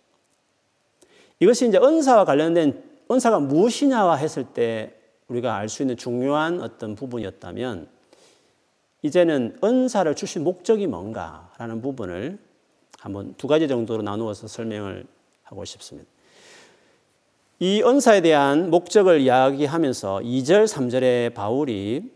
[1.41, 4.95] 이것이 이제 은사와 관련된 은사가 무엇이냐와 했을 때
[5.29, 7.89] 우리가 알 수 있는 중요한 어떤 부분이었다면
[9.03, 12.39] 이제는 은사를 주신 목적이 뭔가라는 부분을
[13.01, 15.07] 한번 두 가지 정도로 나누어서 설명을
[15.43, 16.09] 하고 싶습니다.
[17.59, 22.11] 이 은사에 대한 목적을 이야기하면서 2절, 3절에 바울이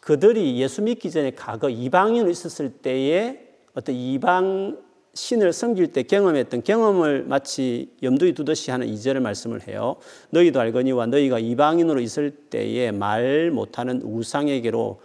[0.00, 4.78] 그들이 예수 믿기 전에 과거 이방인으로 있었을 때에 어떤 이방
[5.14, 9.96] 신을 섬길 때 경험했던 경험을 마치 염두에 두듯이 하는 이절의 말씀을 해요.
[10.30, 15.00] 너희도 알거니와 너희가 이방인으로 있을 때에 말 못하는 우상에게로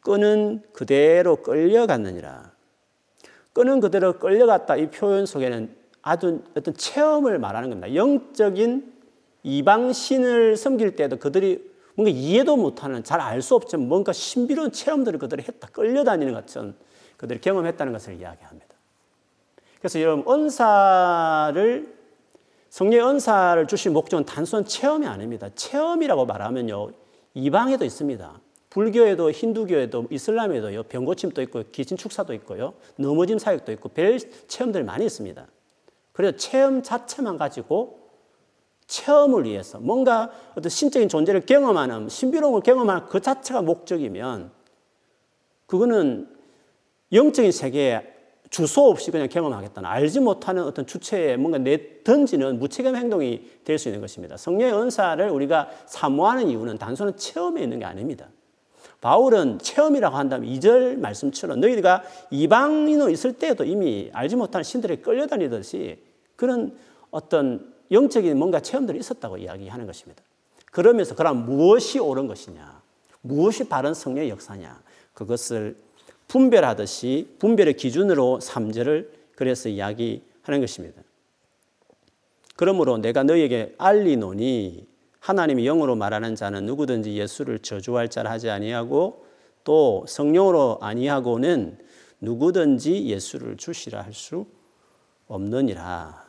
[0.00, 2.53] 끈은 그대로 끌려갔느니라.
[3.54, 7.94] 끈은 그대로 끌려갔다 이 표현 속에는 아주 어떤 체험을 말하는 겁니다.
[7.94, 8.92] 영적인
[9.42, 15.44] 이방신을 섬길 때도 그들이 뭔가 이해도 못하는 잘 알 수 없지만 뭔가 신비로운 체험들을 그들이
[15.44, 15.68] 했다.
[15.68, 16.74] 끌려다니는 것처럼
[17.16, 18.74] 그들이 경험했다는 것을 이야기합니다.
[19.78, 21.94] 그래서 여러분 은사를
[22.70, 25.48] 성령의 은사를 주신 목적은 단순한 체험이 아닙니다.
[25.54, 26.90] 체험이라고 말하면요.
[27.34, 28.40] 이방에도 있습니다.
[28.74, 30.82] 불교에도 힌두교에도 이슬람에도요.
[30.84, 32.74] 병고침도 있고 기진 축사도 있고요.
[32.96, 35.46] 넘어짐 사역도 있고 별 체험들 많이 있습니다.
[36.10, 38.00] 그래서 체험 자체만 가지고
[38.88, 44.50] 체험을 위해서 뭔가 어떤 신적인 존재를 경험하는 신비로움을 경험하는 그 자체가 목적이면
[45.66, 46.28] 그거는
[47.12, 48.12] 영적인 세계에
[48.50, 53.88] 주소 없이 그냥 경험하겠다는 알지 못하는 어떤 주체에 뭔가 내 던지는 무책임 행동이 될 수
[53.88, 54.36] 있는 것입니다.
[54.36, 58.28] 성령의 은사를 우리가 사모하는 이유는 단순한 체험에 있는 게 아닙니다.
[59.04, 65.98] 바울은 체험이라고 한다면 2절 말씀처럼 너희가 이방인으로 있을 때도 이미 알지 못하는 신들에 끌려다니듯이
[66.36, 66.74] 그런
[67.10, 70.22] 어떤 영적인 뭔가 체험들이 있었다고 이야기하는 것입니다.
[70.72, 72.80] 그러면서 그럼 무엇이 옳은 것이냐?
[73.20, 74.82] 무엇이 바른 성령의 역사냐?
[75.12, 75.76] 그것을
[76.26, 81.02] 분별하듯이 분별의 기준으로 3절을 그래서 이야기하는 것입니다.
[82.56, 84.86] 그러므로 내가 너에게 알리노니
[85.24, 89.24] 하나님이 영으로 말하는 자는 누구든지 예수를 저주할 자를 하지 아니하고
[89.64, 91.78] 또 성령으로 아니하고는
[92.20, 94.44] 누구든지 예수를 주시라 할 수
[95.26, 96.22] 없느니라.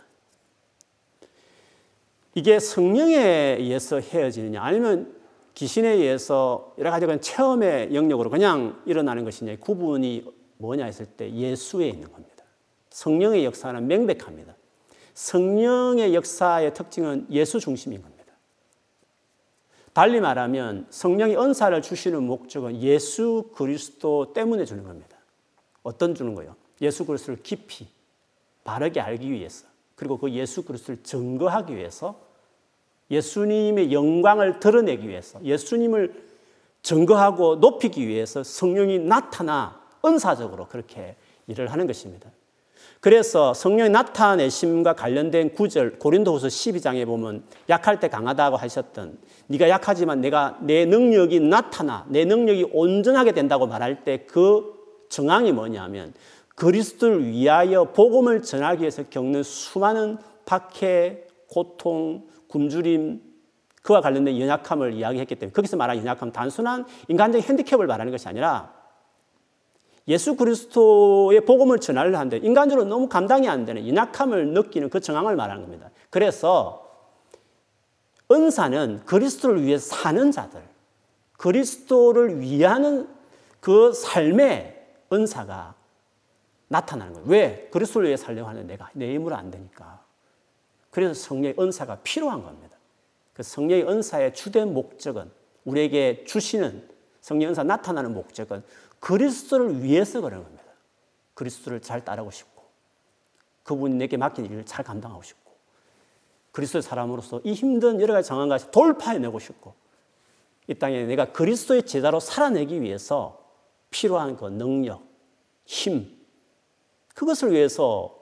[2.35, 5.13] 이게 성령에 의해서 헤어지느냐 아니면
[5.55, 10.23] 귀신에 의해서 여러 가지 그냥 체험의 영역으로 그냥 일어나는 것이냐 구분이
[10.57, 12.45] 뭐냐 했을 때 예수에 있는 겁니다.
[12.91, 14.55] 성령의 역사는 명백합니다.
[15.13, 18.14] 성령의 역사의 특징은 예수 중심인 겁니다.
[19.95, 25.15] 달리 말하면 성령이 은사를 주시는 목적은 예수 그리스도 때문에 주는 겁니다.
[25.83, 26.57] 어떤 주는 거요?
[26.81, 27.87] 예수 그리스도를 깊이
[28.65, 32.19] 바르게 알기 위해서 그리고 그 예수 그리스도를 증거하기 위해서
[33.09, 36.25] 예수님의 영광을 드러내기 위해서 예수님을
[36.81, 41.15] 증거하고 높이기 위해서 성령이 나타나 은사적으로 그렇게
[41.47, 42.29] 일을 하는 것입니다.
[42.99, 50.57] 그래서 성령의 나타내심과 관련된 구절 고린도후서 12장에 보면 약할 때 강하다고 하셨던 네가 약하지만 내가
[50.61, 54.75] 내 능력이 나타나 내 능력이 온전하게 된다고 말할 때 그
[55.09, 56.13] 정황이 뭐냐면
[56.55, 63.21] 그리스도를 위하여 복음을 전하기 위해서 겪는 수많은 박해, 고통, 굶주림,
[63.81, 68.73] 그와 관련된 연약함을 이야기했기 때문에 거기서 말하는 연약함 단순한 인간적인 핸디캡을 말하는 것이 아니라
[70.07, 75.63] 예수 그리스도의 복음을 전하려 하는데 인간적으로 너무 감당이 안 되는 연약함을 느끼는 그 정황을 말하는
[75.63, 75.89] 겁니다.
[76.09, 76.85] 그래서
[78.31, 80.61] 은사는 그리스도를 위해 사는 자들,
[81.37, 83.07] 그리스도를 위하는
[83.59, 84.75] 그 삶의
[85.11, 85.73] 은사가
[86.67, 87.27] 나타나는 거예요.
[87.27, 87.69] 왜?
[87.71, 90.03] 그리스도를 위해 살려고 하는 내가 내 힘으로 안 되니까.
[90.91, 92.77] 그래서 성령의 은사가 필요한 겁니다.
[93.33, 95.29] 그 성령의 은사의 주된 목적은
[95.65, 96.87] 우리에게 주시는
[97.21, 98.63] 성령 은사 나타나는 목적은
[98.99, 100.63] 그리스도를 위해서 그런 겁니다.
[101.33, 102.63] 그리스도를 잘 따르고 싶고
[103.63, 105.51] 그분이 내게 맡긴 일을 잘 감당하고 싶고
[106.51, 109.73] 그리스도의 사람으로서 이 힘든 여러 가지 상황과 돌파해내고 싶고
[110.67, 113.43] 이 땅에 내가 그리스도의 제자로 살아내기 위해서
[113.91, 115.03] 필요한 그 능력,
[115.65, 116.17] 힘
[117.13, 118.17] 그것을 위해서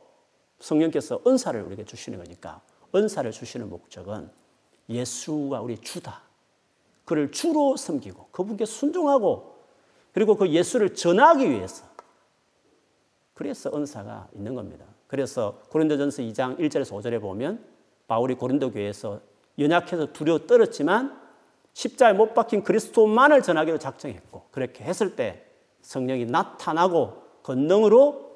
[0.59, 2.62] 성령께서 은사를 우리에게 주시는 거니까
[2.95, 4.29] 은사를 주시는 목적은
[4.89, 6.21] 예수가 우리 주다.
[7.05, 9.53] 그를 주로 섬기고 그분께 순종하고
[10.13, 11.86] 그리고 그 예수를 전하기 위해서
[13.34, 14.86] 그래서 은사가 있는 겁니다.
[15.08, 17.63] 그래서 고린도전서 2장 1절에서 5절에 보면
[18.08, 19.19] 바울이 고린도 교회에서
[19.60, 21.19] 연약해서 두려워 떨었지만
[21.73, 25.43] 십자에 못 박힌 그리스도만을 전하기로 작정했고 그렇게 했을 때
[25.82, 28.32] 성령이 나타나고 권능으로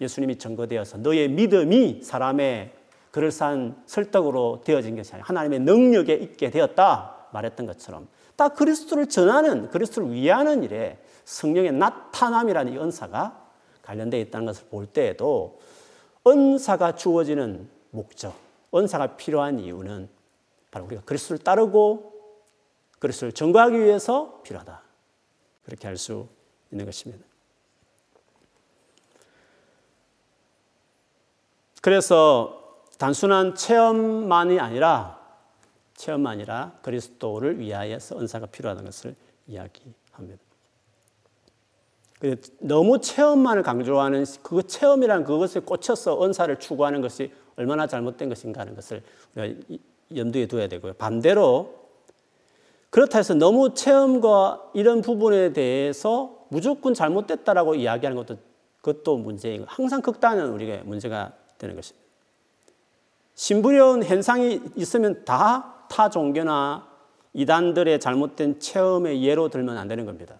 [0.00, 2.72] 예수님이 증거되어서 너의 믿음이 사람의
[3.10, 10.12] 그럴싸한 설득으로 되어진 것이 아니라 하나님의 능력에 있게 되었다 말했던 것처럼 딱 그리스도를 전하는 그리스도를
[10.12, 13.48] 위하는 일에 성령의 나타남이라는 이 은사가
[13.82, 15.60] 관련되어 있다는 것을 볼 때에도
[16.26, 18.34] 은사가 주어지는 목적,
[18.74, 20.08] 은사가 필요한 이유는
[20.70, 22.12] 바로 우리가 그리스도를 따르고
[22.98, 24.82] 그리스도를 증거하기 위해서 필요하다.
[25.64, 26.28] 그렇게 할 수
[26.70, 27.24] 있는 것입니다.
[31.82, 35.19] 그래서 단순한 체험만이 아니라
[36.00, 39.14] 체험만 아니라 그리스도를 위하여서 은사가 필요하다는 것을
[39.46, 40.38] 이야기합니다.
[42.58, 49.02] 너무 체험만을 강조하는 그 체험이라는 그것에 꽂혀서 은사를 추구하는 것이 얼마나 잘못된 것인가 하는 것을
[50.14, 50.94] 염두에 둬야 되고요.
[50.94, 51.78] 반대로
[52.90, 58.38] 그렇다 해서 너무 체험과 이런 부분에 대해서 무조건 잘못됐다라고 이야기하는 것도
[58.80, 62.00] 그것도 문제인 항상 극단은 우리가 문제가 되는 것입니다.
[63.34, 66.88] 신부려운 현상이 있으면 다 타 종교나
[67.34, 70.38] 이단들의 잘못된 체험의 예로 들면 안 되는 겁니다.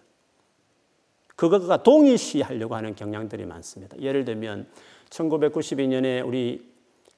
[1.35, 3.99] 그것과 동일시하려고 하는 경향들이 많습니다.
[3.99, 4.67] 예를 들면
[5.09, 6.71] 1992년에 우리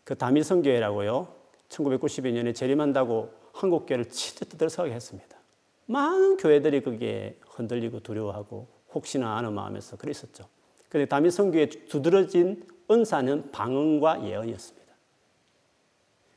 [0.04, 1.28] 그 다미성교회라고요.
[1.69, 5.38] 1992년에 재림한다고 한국교회를 치트 떠들썩하게 했습니다.
[5.86, 10.46] 많은 교회들이 그게 흔들리고 두려워하고 혹시나 하는 마음에서 그랬었죠.
[10.89, 14.83] 그런데 다미성교회 두드러진 은사는 방언과 예언이었습니다.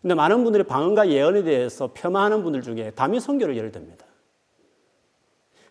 [0.06, 4.06] 근데 많은 분들이 방언과 예언에 대해서 폄하하는 분들 중에 다미성교를 예를 듭니다.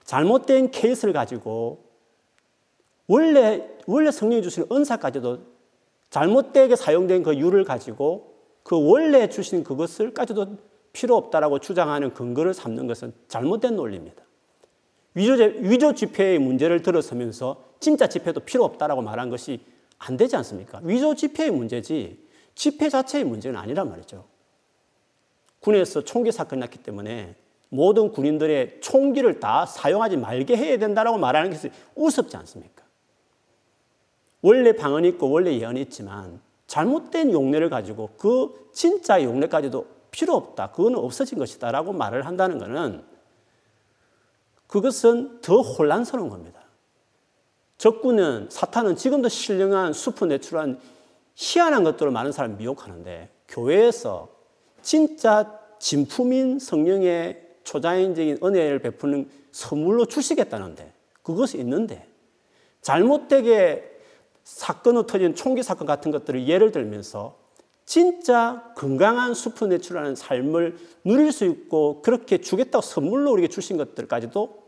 [0.03, 1.85] 잘못된 케이스를 가지고
[3.07, 5.39] 원래 원래 성령이 주시는 은사까지도
[6.09, 10.57] 잘못되게 사용된 그 유를 가지고 그 원래 주신 그것을까지도
[10.91, 14.21] 필요 없다라고 주장하는 근거를 삼는 것은 잘못된 논리입니다.
[15.13, 19.61] 위조, 위조 지폐의 문제를 들어서면서 진짜 지폐도 필요 없다라고 말한 것이
[19.97, 20.81] 안 되지 않습니까?
[20.83, 22.24] 위조 지폐의 문제지
[22.55, 24.25] 지폐 자체의 문제는 아니란 말이죠.
[25.59, 27.35] 군에서 총기 사건이 났기 때문에
[27.69, 32.83] 모든 군인들의 총기를 다 사용하지 말게 해야 된다라고 말하는 것이 우습지 않습니까?
[34.41, 40.71] 원래 방언이 있고 원래 예언이 있지만 잘못된 용례를 가지고 그 진짜 용례까지도 필요 없다.
[40.71, 41.71] 그거는 없어진 것이다.
[41.71, 43.03] 라고 말을 한다는 것은
[44.67, 46.61] 그것은 더 혼란스러운 겁니다.
[47.77, 50.79] 적군은 사탄은 지금도 신령한 슈퍼내추럴한
[51.35, 54.29] 희한한 것들을 많은 사람이 미혹하는데 교회에서
[54.81, 62.07] 진짜 진품인 성령의 초자연적인 은혜를 베푸는 선물로 주시겠다는데 그것이 있는데
[62.81, 63.91] 잘못되게
[64.43, 67.37] 사건으로 터진 총기 사건 같은 것들을 예를 들면서
[67.85, 74.63] 진짜 건강한 슈퍼 내추럴한 삶을 누릴 수 있고 그렇게 주겠다고 선물로 우리에게 주신 것들까지도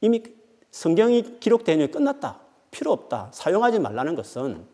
[0.00, 0.22] 이미
[0.70, 2.40] 성경이 기록되어 있는 끝났다.
[2.70, 3.30] 필요 없다.
[3.32, 4.71] 사용하지 말라는 것은 아,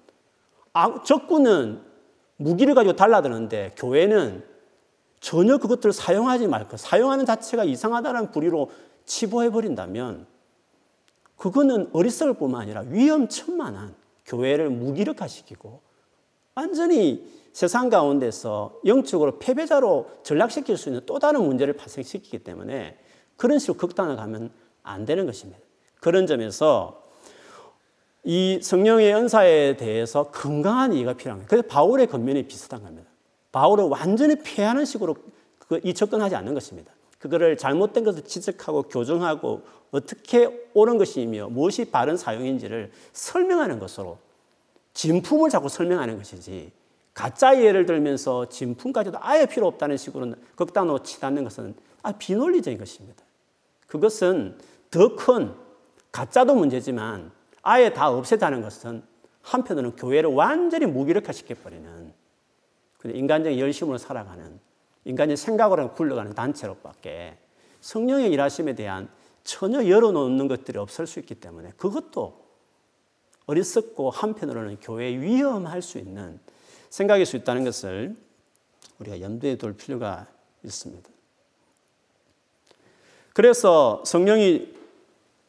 [1.04, 1.80] 적군은
[2.36, 4.44] 무기를 가지고 달라드는데 교회는
[5.20, 8.70] 전혀 그것들을 사용하지 말고 사용하는 자체가 이상하다는 부리로
[9.04, 10.26] 치부해버린다면
[11.36, 13.94] 그거는 어리석을 뿐만 아니라 위험천만한
[14.26, 15.80] 교회를 무기력화시키고
[16.54, 22.98] 완전히 세상 가운데서 영적으로 패배자로 전락시킬 수 있는 또 다른 문제를 발생시키기 때문에
[23.36, 24.50] 그런 식으로 극단을 가면
[24.82, 25.58] 안 되는 것입니다.
[26.00, 27.07] 그런 점에서
[28.30, 31.40] 이 성령의 은사에 대해서 건강한 이해가 거예요.
[31.48, 33.08] 그래서 바울의 겉면이 비슷한 겁니다.
[33.52, 35.16] 바울은 완전히 피하는 식으로
[35.82, 36.92] 이 접근하지 않는 것입니다.
[37.18, 39.62] 그거를 잘못된 것을 지적하고 교정하고
[39.92, 44.18] 어떻게 옳은 것이며 무엇이 바른 사용인지를 설명하는 것으로
[44.92, 46.70] 진품을 자꾸 설명하는 것이지
[47.14, 53.24] 가짜 예를 들면서 진품까지도 아예 필요 없다는 식으로 극단으로 치닫는 것은 아, 비논리적인 것입니다.
[53.86, 54.58] 그것은
[54.90, 55.54] 더 큰
[56.12, 57.37] 가짜도 문제지만
[57.68, 59.02] 아예 다 없애자는 것은
[59.42, 62.14] 한편으로는 교회를 완전히 무기력화시켜버리는
[63.04, 64.58] 인간적인 열심으로 살아가는
[65.04, 67.36] 인간의 생각으로 굴러가는 단체로밖에
[67.82, 69.10] 성령의 일하심에 대한
[69.44, 72.42] 전혀 열어놓는 것들이 없을 수 있기 때문에 그것도
[73.44, 76.40] 어리석고 한편으로는 교회에 위험할 수 있는
[76.88, 78.16] 생각일 수 있다는 것을
[78.98, 80.26] 우리가 염두에 둘 필요가
[80.64, 81.06] 있습니다.
[83.34, 84.77] 그래서 성령이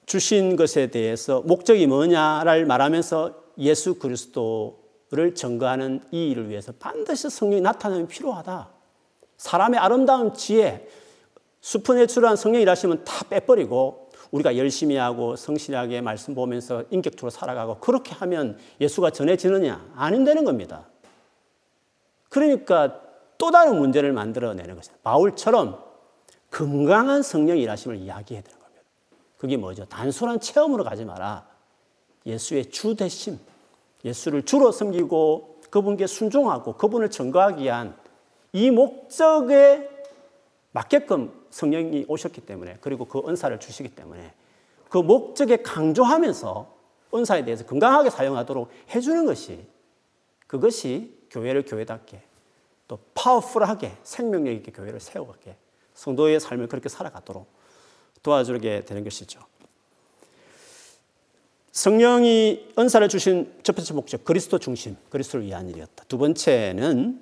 [0.10, 8.08] 주신 것에 대해서 목적이 뭐냐를 말하면서 예수 그리스도를 증거하는 이 일을 위해서 반드시 성령이 나타나면
[8.08, 8.70] 필요하다.
[9.38, 10.88] 사람의 아름다운 지혜,
[11.62, 18.58] 수퍼내추럴한 성령 일하시면 다 빼버리고 우리가 열심히 하고 성실하게 말씀 보면서 인격적으로 살아가고 그렇게 하면
[18.82, 19.92] 예수가 전해지느냐?
[19.96, 20.88] 아닌되는 겁니다.
[22.30, 23.00] 그러니까
[23.38, 25.00] 또 다른 문제를 만들어내는 것입니다.
[25.04, 25.78] 바울처럼
[26.50, 28.59] 건강한 성령 일하심을 이야기해야 겁니다.
[29.40, 29.86] 그게 뭐죠?
[29.86, 31.48] 단순한 체험으로 가지 마라.
[32.26, 33.40] 예수의 주 대심,
[34.04, 37.98] 예수를 주로 섬기고 그분께 순종하고 그분을 증거하기 위한
[38.52, 39.90] 이 목적에
[40.72, 44.34] 맞게끔 성령이 오셨기 때문에 그리고 그 은사를 주시기 때문에
[44.90, 46.76] 그 목적에 강조하면서
[47.14, 49.66] 은사에 대해서 건강하게 사용하도록 해주는 것이
[50.48, 52.22] 그것이 교회를 교회답게
[52.90, 55.56] 또 파워풀하게 생명력 있게 교회를 세워가게
[55.94, 57.48] 성도의 삶을 그렇게 살아가도록
[58.24, 59.40] 도와주게 되는 것이죠.
[61.72, 66.04] 성령이 은사를 주신 첫 번째 목적, 그리스도 중심, 그리스도를 위한 일이었다.
[66.08, 67.22] 두 번째는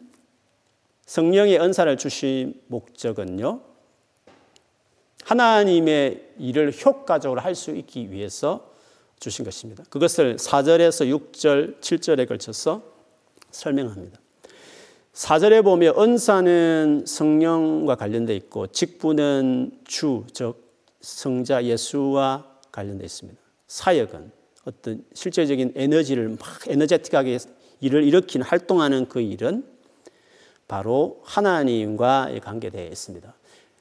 [1.06, 3.62] 성령의 은사를 주신 목적은요,
[5.24, 8.74] 하나님의 일을 효과적으로 할 수 있기 위해서
[9.20, 9.84] 주신 것입니다.
[9.90, 12.84] 그것을 4절에서 6절, 7절에 걸쳐서
[13.52, 14.20] 설명합니다.
[15.14, 20.67] 4절에 보면 은사는 성령과 관련되어 있고 직분은 주, 즉
[21.08, 23.40] 성자 예수와 관련되어 있습니다.
[23.68, 24.32] 사역은
[24.66, 27.38] 어떤 실제적인 에너지를 막 에너제틱하게
[27.80, 29.66] 일을 일으키는 활동하는 그 일은
[30.68, 33.34] 바로 하나님과 관계되어 있습니다.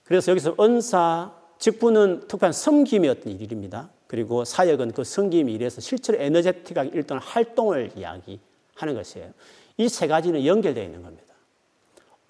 [0.05, 3.91] 그래서 여기서 은사, 직분은 특별한 섬김의 어떤 일입니다.
[4.07, 9.33] 그리고 사역은 그 섬김 일에서 실제로 에너제틱하게 일단 활동을 이야기하는 것이에요.
[9.79, 11.35] 이 세 가지는 연결되어 있는 겁니다.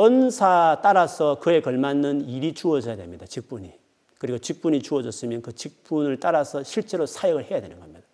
[0.00, 3.26] 은사 따라서 그에 걸맞는 일이 주어져야 됩니다.
[3.26, 3.74] 직분이.
[4.18, 8.06] 그리고 직분이 주어졌으면 그 직분을 따라서 실제로 사역을 해야 되는 겁니다.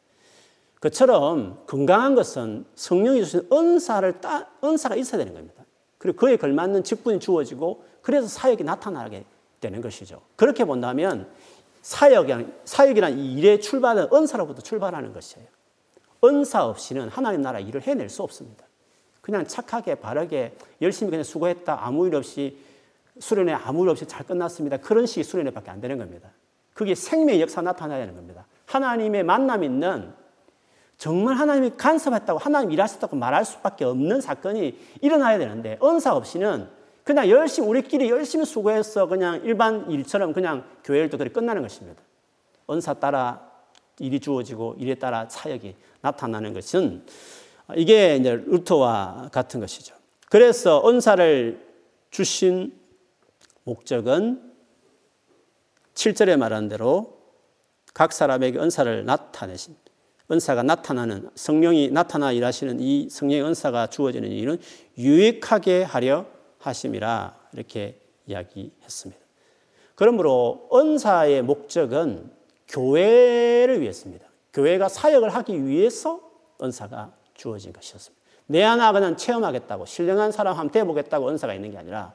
[0.81, 5.65] 그처럼 건강한 것은 성령이 주신 은사를 따, 은사가 있어야 되는 겁니다.
[5.99, 9.25] 그리고 그에 걸맞는 직분이 주어지고 그래서 사역이 나타나게
[9.61, 10.21] 되는 것이죠.
[10.35, 11.29] 그렇게 본다면
[11.83, 15.47] 사역이란, 사역이란 일의 출발은 은사로부터 출발하는 것이에요.
[16.25, 18.65] 은사 없이는 하나님 나라 일을 해낼 수 없습니다.
[19.21, 22.59] 그냥 착하게 바르게 열심히 그냥 수고했다 아무 일 없이
[23.19, 24.79] 수련회 아무 일 없이 잘 끝났습니다.
[24.79, 26.31] 그런 식의 수련회밖에 안 되는 겁니다.
[26.75, 28.47] 그게 생명의 역사 나타나야 되는 겁니다.
[28.67, 30.13] 하나님의 만남 있는
[30.97, 36.69] 정말 하나님이 간섭했다고 하나님 일하셨다고 말할 수밖에 없는 사건이 일어나야 되는데 은사 없이는
[37.05, 42.01] 그냥 열심히 우리끼리 열심히 수고해서 그냥 일반 일처럼 그냥 교회를 또 그렇게 끝나는 것입니다.
[42.71, 43.51] 은사 따라
[43.99, 47.05] 일이 주어지고 일에 따라 사역이 나타나는 것은
[47.77, 49.95] 이게 이제 루터와 같은 것이죠.
[50.31, 51.61] 그래서 은사를
[52.11, 52.73] 주신
[53.65, 54.53] 목적은
[55.95, 57.19] 7절에 말한 대로
[57.95, 59.77] 각 사람에게 은사를 나타내신
[60.31, 64.59] 은사가 나타나는 성령이 나타나 일하시는 이 성령의 은사가 주어지는 일은
[64.97, 66.27] 유익하게 하려
[66.59, 69.21] 하심이라 이렇게 이야기했습니다.
[69.95, 72.33] 그러므로 은사의 목적은
[72.69, 74.27] 교회를 위해서입니다.
[74.55, 76.21] 교회가 사역을 하기 위해서
[76.63, 78.23] 은사가 주어진 것이었습니다.
[78.47, 82.15] 내 하나 그냥 체험하겠다고 신령한 사람 한번 돼보겠다고 은사가 있는 게 아니라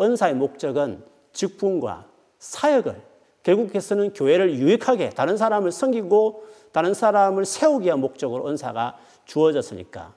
[0.00, 3.02] 은사의 목적은 직분과 사역을
[3.42, 10.14] 결국에서는 교회를 유익하게 다른 사람을 섬기고 다른 사람을 세우기 위한 목적으로 은사가 주어졌으니까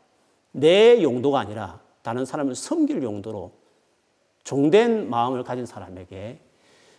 [0.51, 3.51] 내 용도가 아니라 다른 사람을 섬길 용도로
[4.43, 6.41] 종된 마음을 가진 사람에게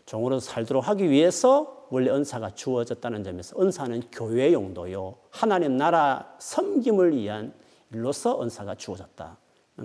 [0.06, 5.16] 종으로 살도록 하기 위해서 원래 은사가 주어졌다는 점에서 은사는 교회 용도요.
[5.30, 7.52] 하나님 나라 섬김을 위한
[7.92, 9.36] 일로서 은사가 주어졌다는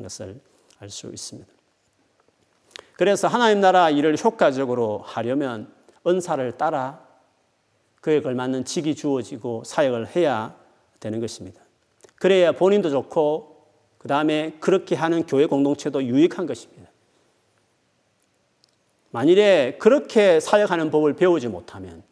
[0.01, 0.39] 것을
[0.79, 1.56] 알 수 있습니다.
[2.97, 5.71] 그래서 하나님 나라 일을 효과적으로 하려면
[6.05, 6.99] 은사를 따라
[8.01, 10.55] 그에 걸맞는 직이 주어지고 사역을 해야
[10.99, 11.61] 되는 것입니다.
[12.15, 13.67] 그래야 본인도 좋고
[13.99, 16.89] 그 다음에 그렇게 하는 교회 공동체도 유익한 것입니다.
[19.11, 22.03] 만일에 그렇게 사역하는 법을 배우지 못하면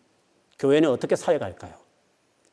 [0.60, 1.74] 교회는 어떻게 사역할까요?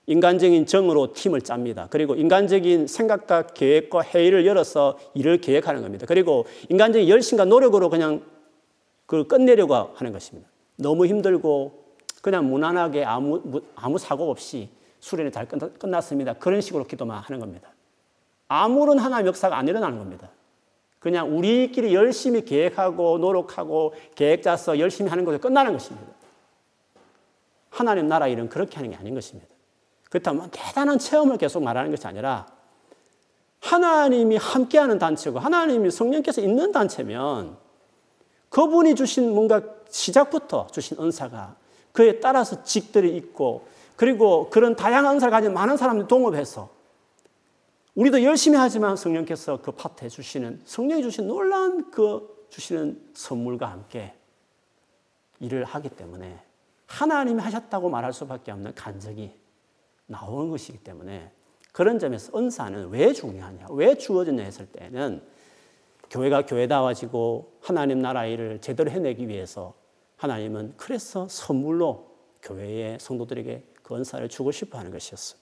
[0.07, 1.87] 인간적인 정으로 팀을 짭니다.
[1.91, 6.07] 그리고 인간적인 생각과 계획과 회의를 열어서 일을 계획하는 겁니다.
[6.07, 8.23] 그리고 인간적인 열심과 노력으로 그냥
[9.07, 10.49] 그걸 끝내려고 하는 것입니다.
[10.77, 11.83] 너무 힘들고
[12.21, 14.69] 그냥 무난하게 아무, 아무 사고 없이
[15.01, 16.35] 수련이 잘 끝났습니다.
[16.35, 17.73] 그런 식으로 기도만 하는 겁니다.
[18.49, 20.31] 아무런 하나의 역사가 안 일어나는 겁니다.
[20.99, 26.07] 그냥 우리끼리 열심히 계획하고 노력하고 계획 짜서 열심히 하는 것에 끝나는 것입니다.
[27.71, 29.52] 하나님 나라 일은 그렇게 하는 게 아닌 것입니다.
[30.13, 32.47] 그렇다면 대단한 체험을 계속 말하는 것이 아니라
[33.61, 37.57] 하나님이 함께하는 단체고 하나님이 성령께서 있는 단체면
[38.51, 41.57] 그분이 주신 뭔가 시작부터 주신 은사가
[41.93, 46.69] 그에 따라서 직들이 있고 그리고 그런 다양한 은사를 가진 많은 사람들 동업해서
[47.95, 54.13] 우리도 열심히 하지만 성령께서 그 파트해 주시는 성령이 주신 놀라운 그 주시는 선물과 함께
[55.41, 56.39] 일을 하기 때문에
[56.87, 59.41] 하나님이 하셨다고 말할 수밖에 없는 간적이
[60.07, 61.31] 나오는 것이기 때문에
[61.73, 65.23] 그런 점에서 은사는 왜 중요하냐, 왜 주어졌냐 했을 때는
[66.11, 69.75] 교회가 교회다워지고 하나님 나라 일을 제대로 해내기 위해서
[70.17, 75.37] 하나님은 그래서 선물로 교회의 성도들에게 그 은사를 주고 싶어 하는 것이었어.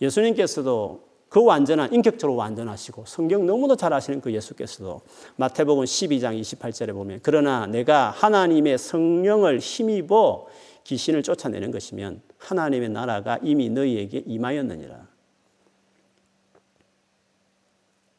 [0.00, 5.00] 예수님께서도 그 완전한 인격적으로 완전하시고 성경 너무도 잘 아시는 그 예수께서도
[5.36, 10.48] 마태복음 12장 28절에 보면 그러나 내가 하나님의 성령을 힘입어
[10.84, 15.06] 귀신을 쫓아내는 것이면 하나님의 나라가 이미 너희에게 임하였느니라.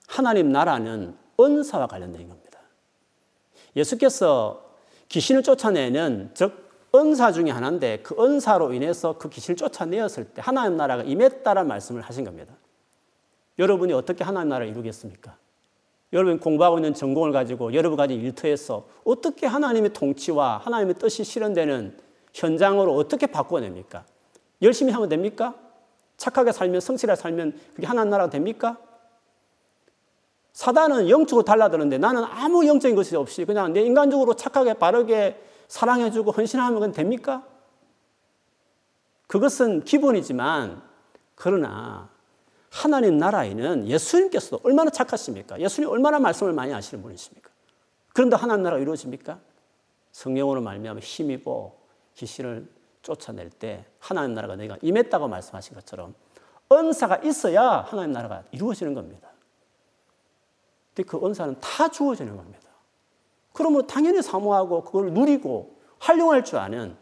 [0.07, 2.59] 하나님 나라는 은사와 관련된 겁니다.
[3.75, 4.75] 예수께서
[5.09, 11.03] 귀신을 쫓아내는 즉 은사 중에 하나인데 그 은사로 인해서 그 귀신을 쫓아내었을 때 하나님 나라가
[11.03, 12.53] 임했다라는 말씀을 하신 겁니다.
[13.57, 15.37] 여러분이 어떻게 하나님 나라를 이루겠습니까?
[16.13, 21.97] 여러분 공부하고 있는 전공을 가지고 여러분 가진 일터에서 어떻게 하나님의 통치와 하나님의 뜻이 실현되는
[22.33, 24.05] 현장으로 어떻게 바꿔냅니까?
[24.61, 25.55] 열심히 하면 됩니까?
[26.17, 28.77] 착하게 살면 성실하게 살면 그게 하나님 나라가 됩니까?
[30.53, 36.91] 사단은 영적으로 달라드는데 나는 아무 영적인 것이 없이 그냥 내 인간적으로 착하게 바르게 사랑해주고 헌신하면
[36.91, 37.43] 됩니까?
[39.27, 40.81] 그것은 기본이지만
[41.35, 42.09] 그러나
[42.69, 45.59] 하나님 나라에는 예수님께서도 얼마나 착하십니까?
[45.59, 47.49] 예수님 얼마나 말씀을 많이 하시는 분이십니까?
[48.13, 49.39] 그런데 하나님 나라가 이루어집니까?
[50.11, 51.80] 성령으로 말미암아 힘입어
[52.15, 52.69] 귀신을
[53.01, 56.13] 쫓아낼 때 하나님 나라가 내가 임했다고 말씀하신 것처럼
[56.71, 59.29] 은사가 있어야 하나님 나라가 이루어지는 겁니다.
[60.93, 62.69] 근데 그 은사는 다 주어지는 겁니다.
[63.53, 66.97] 그러므로 당연히 사모하고 그걸 누리고 활용할 줄 아는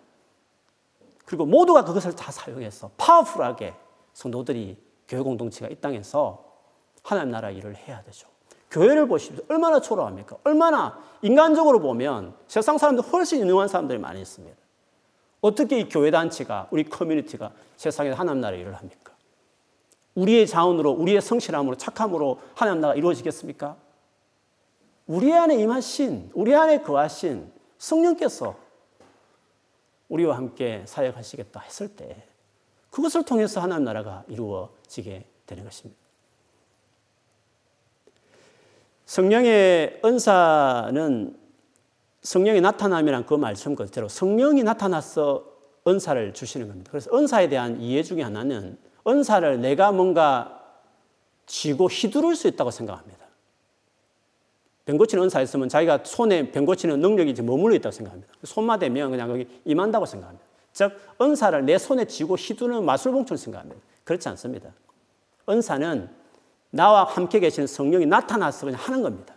[1.26, 3.76] 그리고 모두가 그것을 다 사용해서 파워풀하게
[4.14, 6.44] 성도들이 교회 공동체가 이 땅에서
[7.04, 8.28] 하나님 나라 일을 해야 되죠.
[8.72, 9.44] 교회를 보십시오.
[9.48, 10.38] 얼마나 초라합니까?
[10.44, 14.58] 얼마나 인간적으로 보면 세상 사람들 훨씬 유능한 사람들이 많이 있습니다.
[15.42, 19.14] 어떻게 이 교회 단체가 우리 커뮤니티가 세상에 하나님 나라 일을 합니까?
[20.16, 23.78] 우리의 자원으로 우리의 성실함으로 착함으로 하나님 나라가 이루어지겠습니까?
[25.08, 28.58] 우리 안에 임하신 우리 안에 거하신 성령께서
[30.10, 32.24] 우리와 함께 사역하시겠다 했을 때
[32.90, 36.00] 그것을 통해서 하나님 나라가 이루어지게 되는 것입니다.
[39.06, 41.40] 성령의 은사는
[42.30, 45.46] 성령의 나타남이란 그 말씀 그대로 성령이 나타나서
[45.88, 46.92] 은사를 주시는 겁니다.
[46.92, 48.78] 그래서 은사에 대한 이해 중에 하나는
[49.08, 50.62] 은사를 내가 뭔가
[51.48, 53.26] 쥐고 휘두를 수 있다고 생각합니다.
[54.86, 58.32] 병 고치는 은사 있으면 자기가 손에 병 고치는 능력이 머물러 있다고 생각합니다.
[58.44, 60.46] 손만 대면 그냥 거기 임한다고 생각합니다.
[60.72, 63.82] 즉, 은사를 내 손에 쥐고 휘두르는 마술봉처럼 생각합니다.
[64.04, 64.70] 그렇지 않습니다.
[65.50, 66.08] 은사는
[66.70, 69.34] 나와 함께 계시는 성령이 나타나서 그냥 하는 겁니다.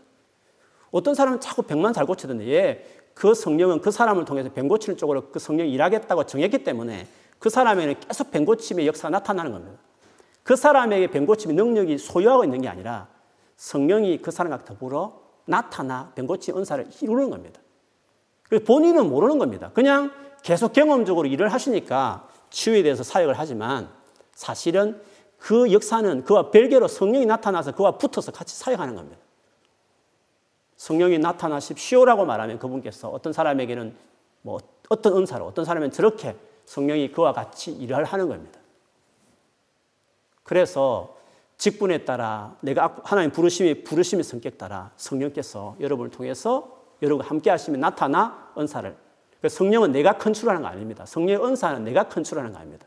[0.92, 5.30] 어떤 사람은 자꾸 병만 잘 고치던데, 예, 그 성령은 그 사람을 통해서 병 고치는 쪽으로
[5.30, 7.06] 그 성령이 일하겠다고 정했기 때문에
[7.38, 9.78] 그 사람에는 계속 병 고침의 역사가 나타나는 겁니다.
[10.42, 13.08] 그 사람에게 병 고침의 능력이 소유하고 있는 게 아니라
[13.56, 17.60] 성령이 그 사람과 더불어 나타나 병 고침 은사를 이루는 겁니다.
[18.66, 19.70] 본인은 모르는 겁니다.
[19.72, 20.12] 그냥
[20.42, 23.88] 계속 경험적으로 일을 하시니까 치유에 대해서 사역을 하지만
[24.34, 25.00] 사실은
[25.38, 29.18] 그 역사는 그와 별개로 성령이 나타나서 그와 붙어서 같이 사역하는 겁니다.
[30.82, 33.94] 성령이 나타나십시오라고 말하면 그분께서 어떤 사람에게는
[34.42, 34.58] 뭐
[34.88, 38.58] 어떤 은사로 어떤 사람은 저렇게 성령이 그와 같이 일을 하는 겁니다.
[40.42, 41.16] 그래서
[41.56, 48.52] 직분에 따라 내가 하나님 부르심의 부르심의 성격 따라 성령께서 여러분을 통해서 여러분과 함께 하시면 나타나
[48.58, 48.96] 은사를
[49.40, 51.06] 그 성령은 내가 컨트롤하는 거 아닙니다.
[51.06, 52.84] 성령의 은사는 내가 컨트롤하는 거 아닙니다.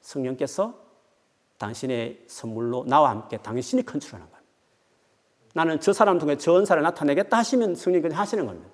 [0.00, 0.72] 성령께서
[1.58, 4.39] 당신의 선물로 나와 함께 당신이 컨트롤하는 겁니다.
[5.54, 8.68] 나는 저 사람 통해 저 은사를 나타내겠다 하시면 그냥 하시는 겁니다.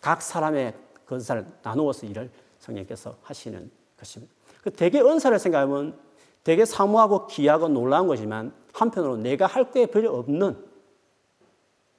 [0.00, 0.74] 각 사람의
[1.06, 4.32] 그 은사를 나누어서 일을 성령께서 하시는 것입니다.
[4.62, 5.98] 그 대개 은사를 생각하면
[6.44, 10.70] 되게 사모하고 귀하고 놀라운 것이지만 한편으로 내가 할 게 별로 없는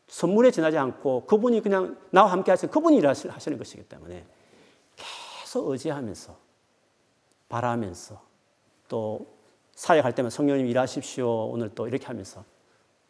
[0.07, 4.25] 선물에 지나지 않고 그분이 그냥 나와 함께 하시는 그분이 일하시는 것이기 때문에
[4.95, 6.35] 계속 의지하면서
[7.49, 8.21] 바라면서
[8.87, 9.25] 또
[9.75, 11.45] 사역할 때만 성령님 일하십시오.
[11.49, 12.43] 오늘 또 이렇게 하면서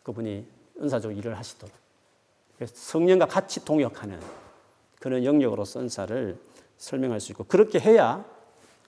[0.03, 0.45] 그분이
[0.82, 1.74] 은사적으로 일을 하시도록
[2.66, 4.20] 성령과 같이 동역하는
[5.00, 6.38] 그런 영역으로서 은사를
[6.78, 8.24] 설명할 수 있고 그렇게 해야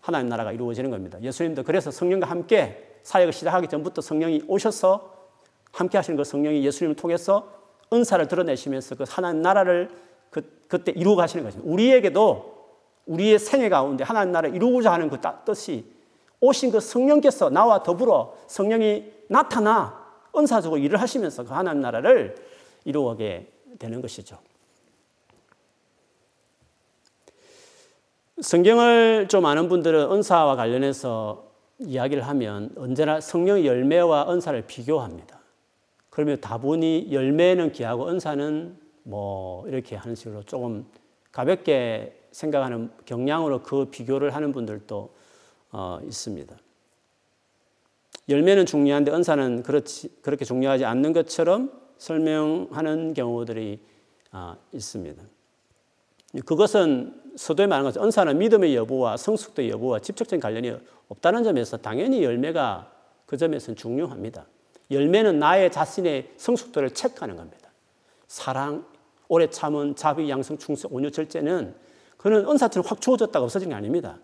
[0.02, 1.20] 하나님 나라가 이루어지는 겁니다.
[1.22, 5.14] 예수님도 그래서 성령과 함께 사역을 시작하기 전부터 성령이 오셔서
[5.72, 7.52] 함께 하시는 그 성령이 예수님을 통해서
[7.92, 9.90] 은사를 드러내시면서 그 하나님 나라를
[10.30, 11.72] 그, 그때 이루어 가시는 것입니다.
[11.72, 12.54] 우리에게도
[13.06, 15.86] 우리의 생애 가운데 하나님 나라를 이루고자 하는 그 뜻이
[16.40, 20.03] 오신 그 성령께서 나와 더불어 성령이 나타나
[20.36, 22.36] 은사적으로 일을 하시면서 그 하나님 나라를
[22.86, 23.48] 이루어게
[23.80, 24.38] 되는 것이죠.
[28.42, 35.40] 성경을 좀 아는 분들은 은사와 관련해서 이야기를 하면 언제나 성령의 열매와 은사를 비교합니다.
[36.10, 40.86] 그러면 다분히 열매는 귀하고 은사는 뭐 이렇게 하는 식으로 조금
[41.32, 45.10] 가볍게 생각하는 경향으로 그 비교를 하는 분들도
[45.72, 46.56] 어, 있습니다.
[48.30, 53.80] 열매는 중요한데 은사는 그렇지, 그렇게 중요하지 않는 것처럼 설명하는 경우들이
[54.32, 55.22] 어, 있습니다.
[56.46, 60.74] 그것은 서도에 말하는 것은 은사는 믿음의 여부와 성숙도의 여부와 직접적인 관련이
[61.10, 62.92] 없다는 점에서 당연히 열매가
[63.26, 64.46] 그 점에서는 중요합니다.
[64.92, 67.70] 열매는 나의 자신의 성숙도를 체크하는 겁니다.
[68.28, 68.86] 사랑,
[69.28, 71.76] 오래 참은 자비, 양성, 충성, 온유, 절제는
[72.18, 74.18] 그는 은사처럼 확 주어졌다가 없어진 게 아닙니다.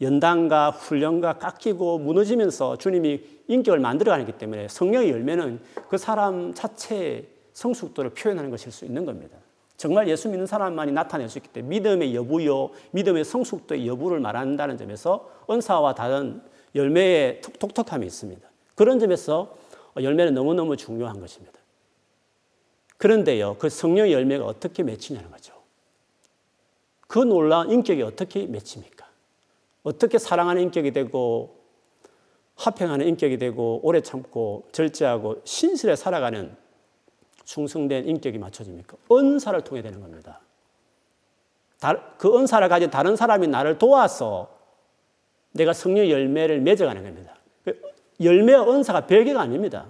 [0.00, 8.50] 연단과 훈련과 깎이고 무너지면서 주님이 인격을 만들어가기 때문에 성령의 열매는 그 사람 자체의 성숙도를 표현하는
[8.50, 9.36] 것일 수 있는 겁니다.
[9.76, 15.30] 정말 예수 믿는 사람만이 나타낼 수 있기 때문에 믿음의 여부요, 믿음의 성숙도의 여부를 말한다는 점에서
[15.50, 16.42] 은사와 다른
[16.74, 18.48] 열매의 독특함이 있습니다.
[18.74, 19.56] 그런 점에서
[20.00, 21.58] 열매는 너무너무 중요한 것입니다.
[22.96, 25.54] 그런데요, 그 성령의 열매가 어떻게 맺히냐는 거죠.
[27.06, 28.97] 그 놀라운 인격이 어떻게 맺힙니까?
[29.88, 31.56] 어떻게 사랑하는 인격이 되고
[32.56, 36.54] 화평하는 인격이 되고 오래 참고 절제하고 신실에 살아가는
[37.44, 38.96] 충성된 인격이 맞춰집니까?
[39.10, 40.40] 은사를 통해 되는 겁니다.
[42.18, 44.50] 그 은사를 가진 다른 사람이 나를 도와서
[45.52, 47.36] 내가 성령 열매를 맺어가는 겁니다.
[47.64, 47.80] 그
[48.20, 49.86] 열매와 은사가 별개가 아닙니다.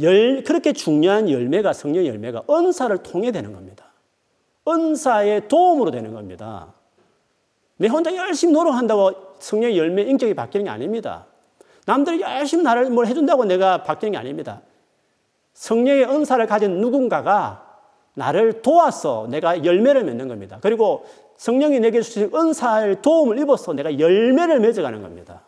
[0.00, 3.92] 열, 그렇게 중요한 열매가 성령 열매가 은사를 통해 되는 겁니다.
[4.66, 6.72] 은사의 도움으로 되는 겁니다.
[7.76, 11.26] 내 혼자 열심히 노력한다고 성령 열매 인격이 바뀌는 게 아닙니다.
[11.86, 14.62] 남들이 열심히 나를 뭘 해준다고 내가 바뀌는 게 아닙니다.
[15.54, 17.80] 성령의 은사를 가진 누군가가
[18.14, 20.58] 나를 도와서 내가 열매를 맺는 겁니다.
[20.60, 21.04] 그리고
[21.36, 25.42] 성령이 내게 주신 은사의 도움을 입어서 내가 열매를 맺어가는 겁니다.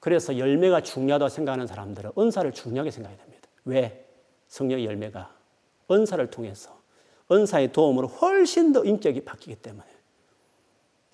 [0.00, 3.48] 그래서 열매가 중요하다고 생각하는 사람들은 은사를 중요하게 생각해야 됩니다.
[3.64, 4.04] 왜?
[4.48, 5.30] 성령의 열매가
[5.90, 6.76] 은사를 통해서
[7.30, 9.91] 은사의 도움으로 훨씬 더 인격이 바뀌기 때문에.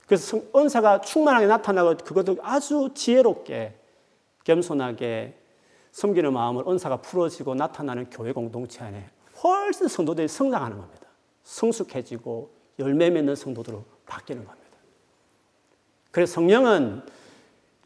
[0.08, 3.74] 그래서 은사가 충만하게 나타나고 그것도 아주 지혜롭게
[4.44, 5.34] 겸손하게
[5.92, 9.10] 섬기는 마음을 은사가 풀어지고 나타나는 교회 공동체 안에
[9.42, 11.06] 훨씬 성도들이 성장하는 겁니다.
[11.44, 14.68] 성숙해지고 열매 맺는 성도들로 바뀌는 겁니다.
[16.10, 17.02] 그래서 성령은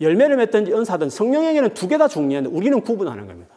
[0.00, 3.54] 열매를 맺든지 은사든 성령에게는 두 개 다 중요한데 우리는 구분하는 겁니다.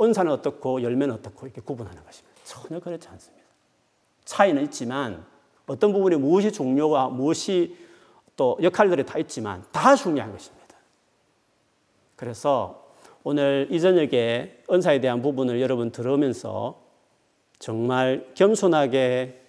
[0.00, 2.32] 은사는 어떻고 열매는 어떻고 이렇게 구분하는 것입니다.
[2.44, 3.42] 전혀 그렇지 않습니다.
[4.24, 5.24] 차이는 있지만
[5.66, 7.76] 어떤 부분이 무엇이 중요와 무엇이
[8.36, 10.76] 또 역할들이 다 있지만 다 중요한 것입니다.
[12.16, 12.86] 그래서
[13.24, 16.80] 오늘 이 저녁에 은사에 대한 부분을 여러분 들으면서
[17.58, 19.40] 정말 겸손하게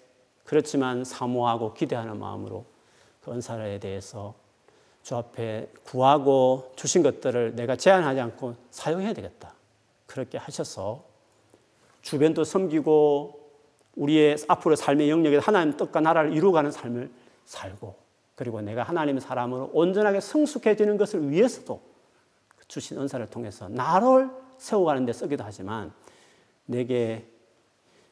[0.43, 2.65] 그렇지만 사모하고 기대하는 마음으로
[3.21, 4.35] 그 은사에 대해서
[5.01, 9.53] 주 앞에 구하고 주신 것들을 내가 제한하지 않고 사용해야 되겠다.
[10.05, 11.03] 그렇게 하셔서
[12.01, 13.41] 주변도 섬기고
[13.95, 17.11] 우리의 앞으로 삶의 영역에 하나님 뜻과 나라를 이루어가는 삶을
[17.45, 18.02] 살고
[18.35, 21.81] 그리고 내가 하나님의 사람으로 온전하게 성숙해지는 것을 위해서도
[22.67, 25.93] 주신 은사를 통해서 나를 세워가는 데 쓰기도 하지만
[26.65, 27.27] 내게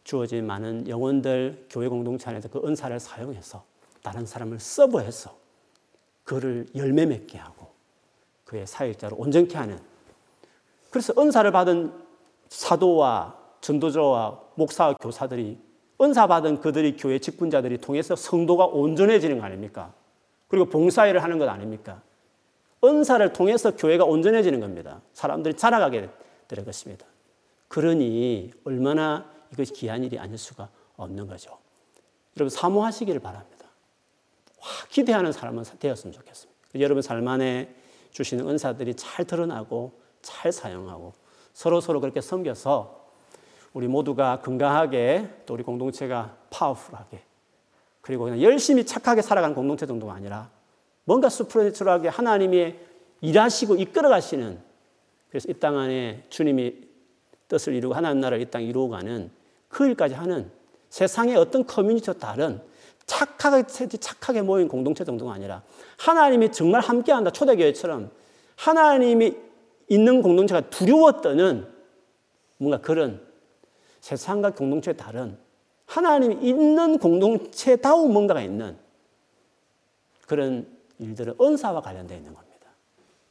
[0.03, 3.63] 주어진 많은 영혼들 교회 공동체 안에서 그 은사를 사용해서
[4.03, 5.35] 다른 사람을 서브해서
[6.23, 7.71] 그를 열매 맺게 하고
[8.45, 9.79] 그의 사역자로 온전케 하는
[10.89, 11.93] 그래서 은사를 받은
[12.49, 15.57] 사도와 전도자와 목사와 교사들이
[16.01, 19.93] 은사 받은 그들이 교회 직분자들이 통해서 성도가 온전해지는 거 아닙니까?
[20.51, 22.01] 그리고 봉사일을 하는 것 아닙니까?
[22.83, 25.01] 은사를 통해서 교회가 온전해지는 겁니다.
[25.13, 26.09] 사람들이 자라가게
[26.49, 27.05] 될 것입니다.
[27.69, 31.57] 그러니 얼마나 이것이 귀한 일이 아닐 수가 없는 거죠.
[32.35, 33.65] 여러분 사모하시기를 바랍니다.
[34.59, 36.59] 와, 기대하는 사람은 되었으면 좋겠습니다.
[36.81, 37.73] 여러분 삶 안에
[38.11, 41.13] 주시는 은사들이 잘 드러나고 잘 사용하고
[41.53, 43.09] 서로 서로 그렇게 섬겨서
[43.71, 47.30] 우리 모두가 건강하게 또 우리 공동체가 파워풀하게
[48.01, 50.49] 그리고 그냥 열심히 착하게 살아가는 공동체 정도가 아니라
[51.05, 52.75] 뭔가 수프레처럴하게 하나님이
[53.21, 54.59] 일하시고 이끌어 가시는
[55.29, 56.75] 그래서 이 땅 안에 주님이
[57.47, 59.29] 뜻을 이루고 하나님 나라를 이땅 이루어 가는
[59.67, 60.51] 그 일까지 하는
[60.89, 62.61] 세상의 어떤 커뮤니티와 다른
[63.05, 65.63] 착하게, 착하게 모인 공동체 정도가 아니라
[65.97, 67.31] 하나님이 정말 함께한다.
[67.31, 68.11] 초대교회처럼
[68.55, 69.35] 하나님이
[69.89, 71.67] 있는 공동체가 두려워 떠는
[72.57, 73.21] 뭔가 그런
[73.99, 75.37] 세상과 공동체에 다른
[75.91, 78.77] 하나님이 있는 공동체다운 뭔가가 있는
[80.25, 80.65] 그런
[80.99, 82.67] 일들은 은사와 관련되어 있는 겁니다.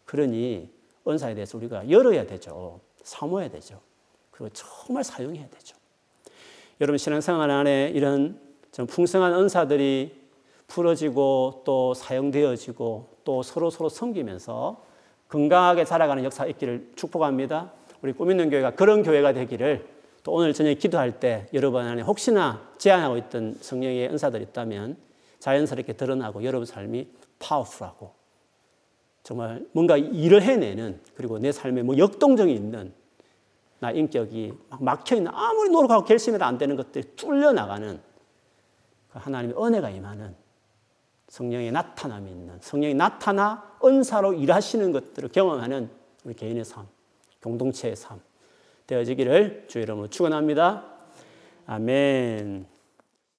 [0.05, 0.69] 그러니
[1.09, 2.81] 은사에 대해서 우리가 열어야 되죠.
[3.03, 3.81] 사모해야 되죠.
[4.31, 5.75] 그리고 정말 사용해야 되죠.
[6.83, 8.39] 여러분 신앙생활 안에 이런
[8.73, 10.21] 좀 풍성한 은사들이
[10.67, 14.85] 풀어지고 또 사용되어지고 또 서로 서로 섬기면서
[15.29, 17.73] 건강하게 자라가는 역사 있기를 축복합니다.
[18.03, 23.17] 우리 꿈있는 교회가 그런 교회가 되기를 또 오늘 저녁에 기도할 때 여러분 안에 혹시나 제한하고
[23.17, 24.97] 있던 성령의 은사들이 있다면
[25.39, 27.09] 자연스럽게 드러나고 여러분 삶이
[27.39, 28.13] 파워풀하고
[29.23, 32.93] 정말 뭔가 일을 해내는 그리고 내 삶에 뭐 역동적이 있는
[33.79, 38.01] 나 인격이 막 막혀 있는 아무리 노력하고 결심해도 안 되는 것들이 뚫려 나가는
[39.11, 40.35] 그 하나님의 은혜가 임하는
[41.29, 45.91] 성령의 나타남이 있는 성령이 나타나 은사로 일하시는 것들을 경험하는
[46.25, 46.87] 우리 개인의 삶,
[47.43, 48.21] 공동체의 삶
[48.91, 50.85] 되어지기를 주의 이름으로 축원합니다.
[51.67, 52.80] 아멘.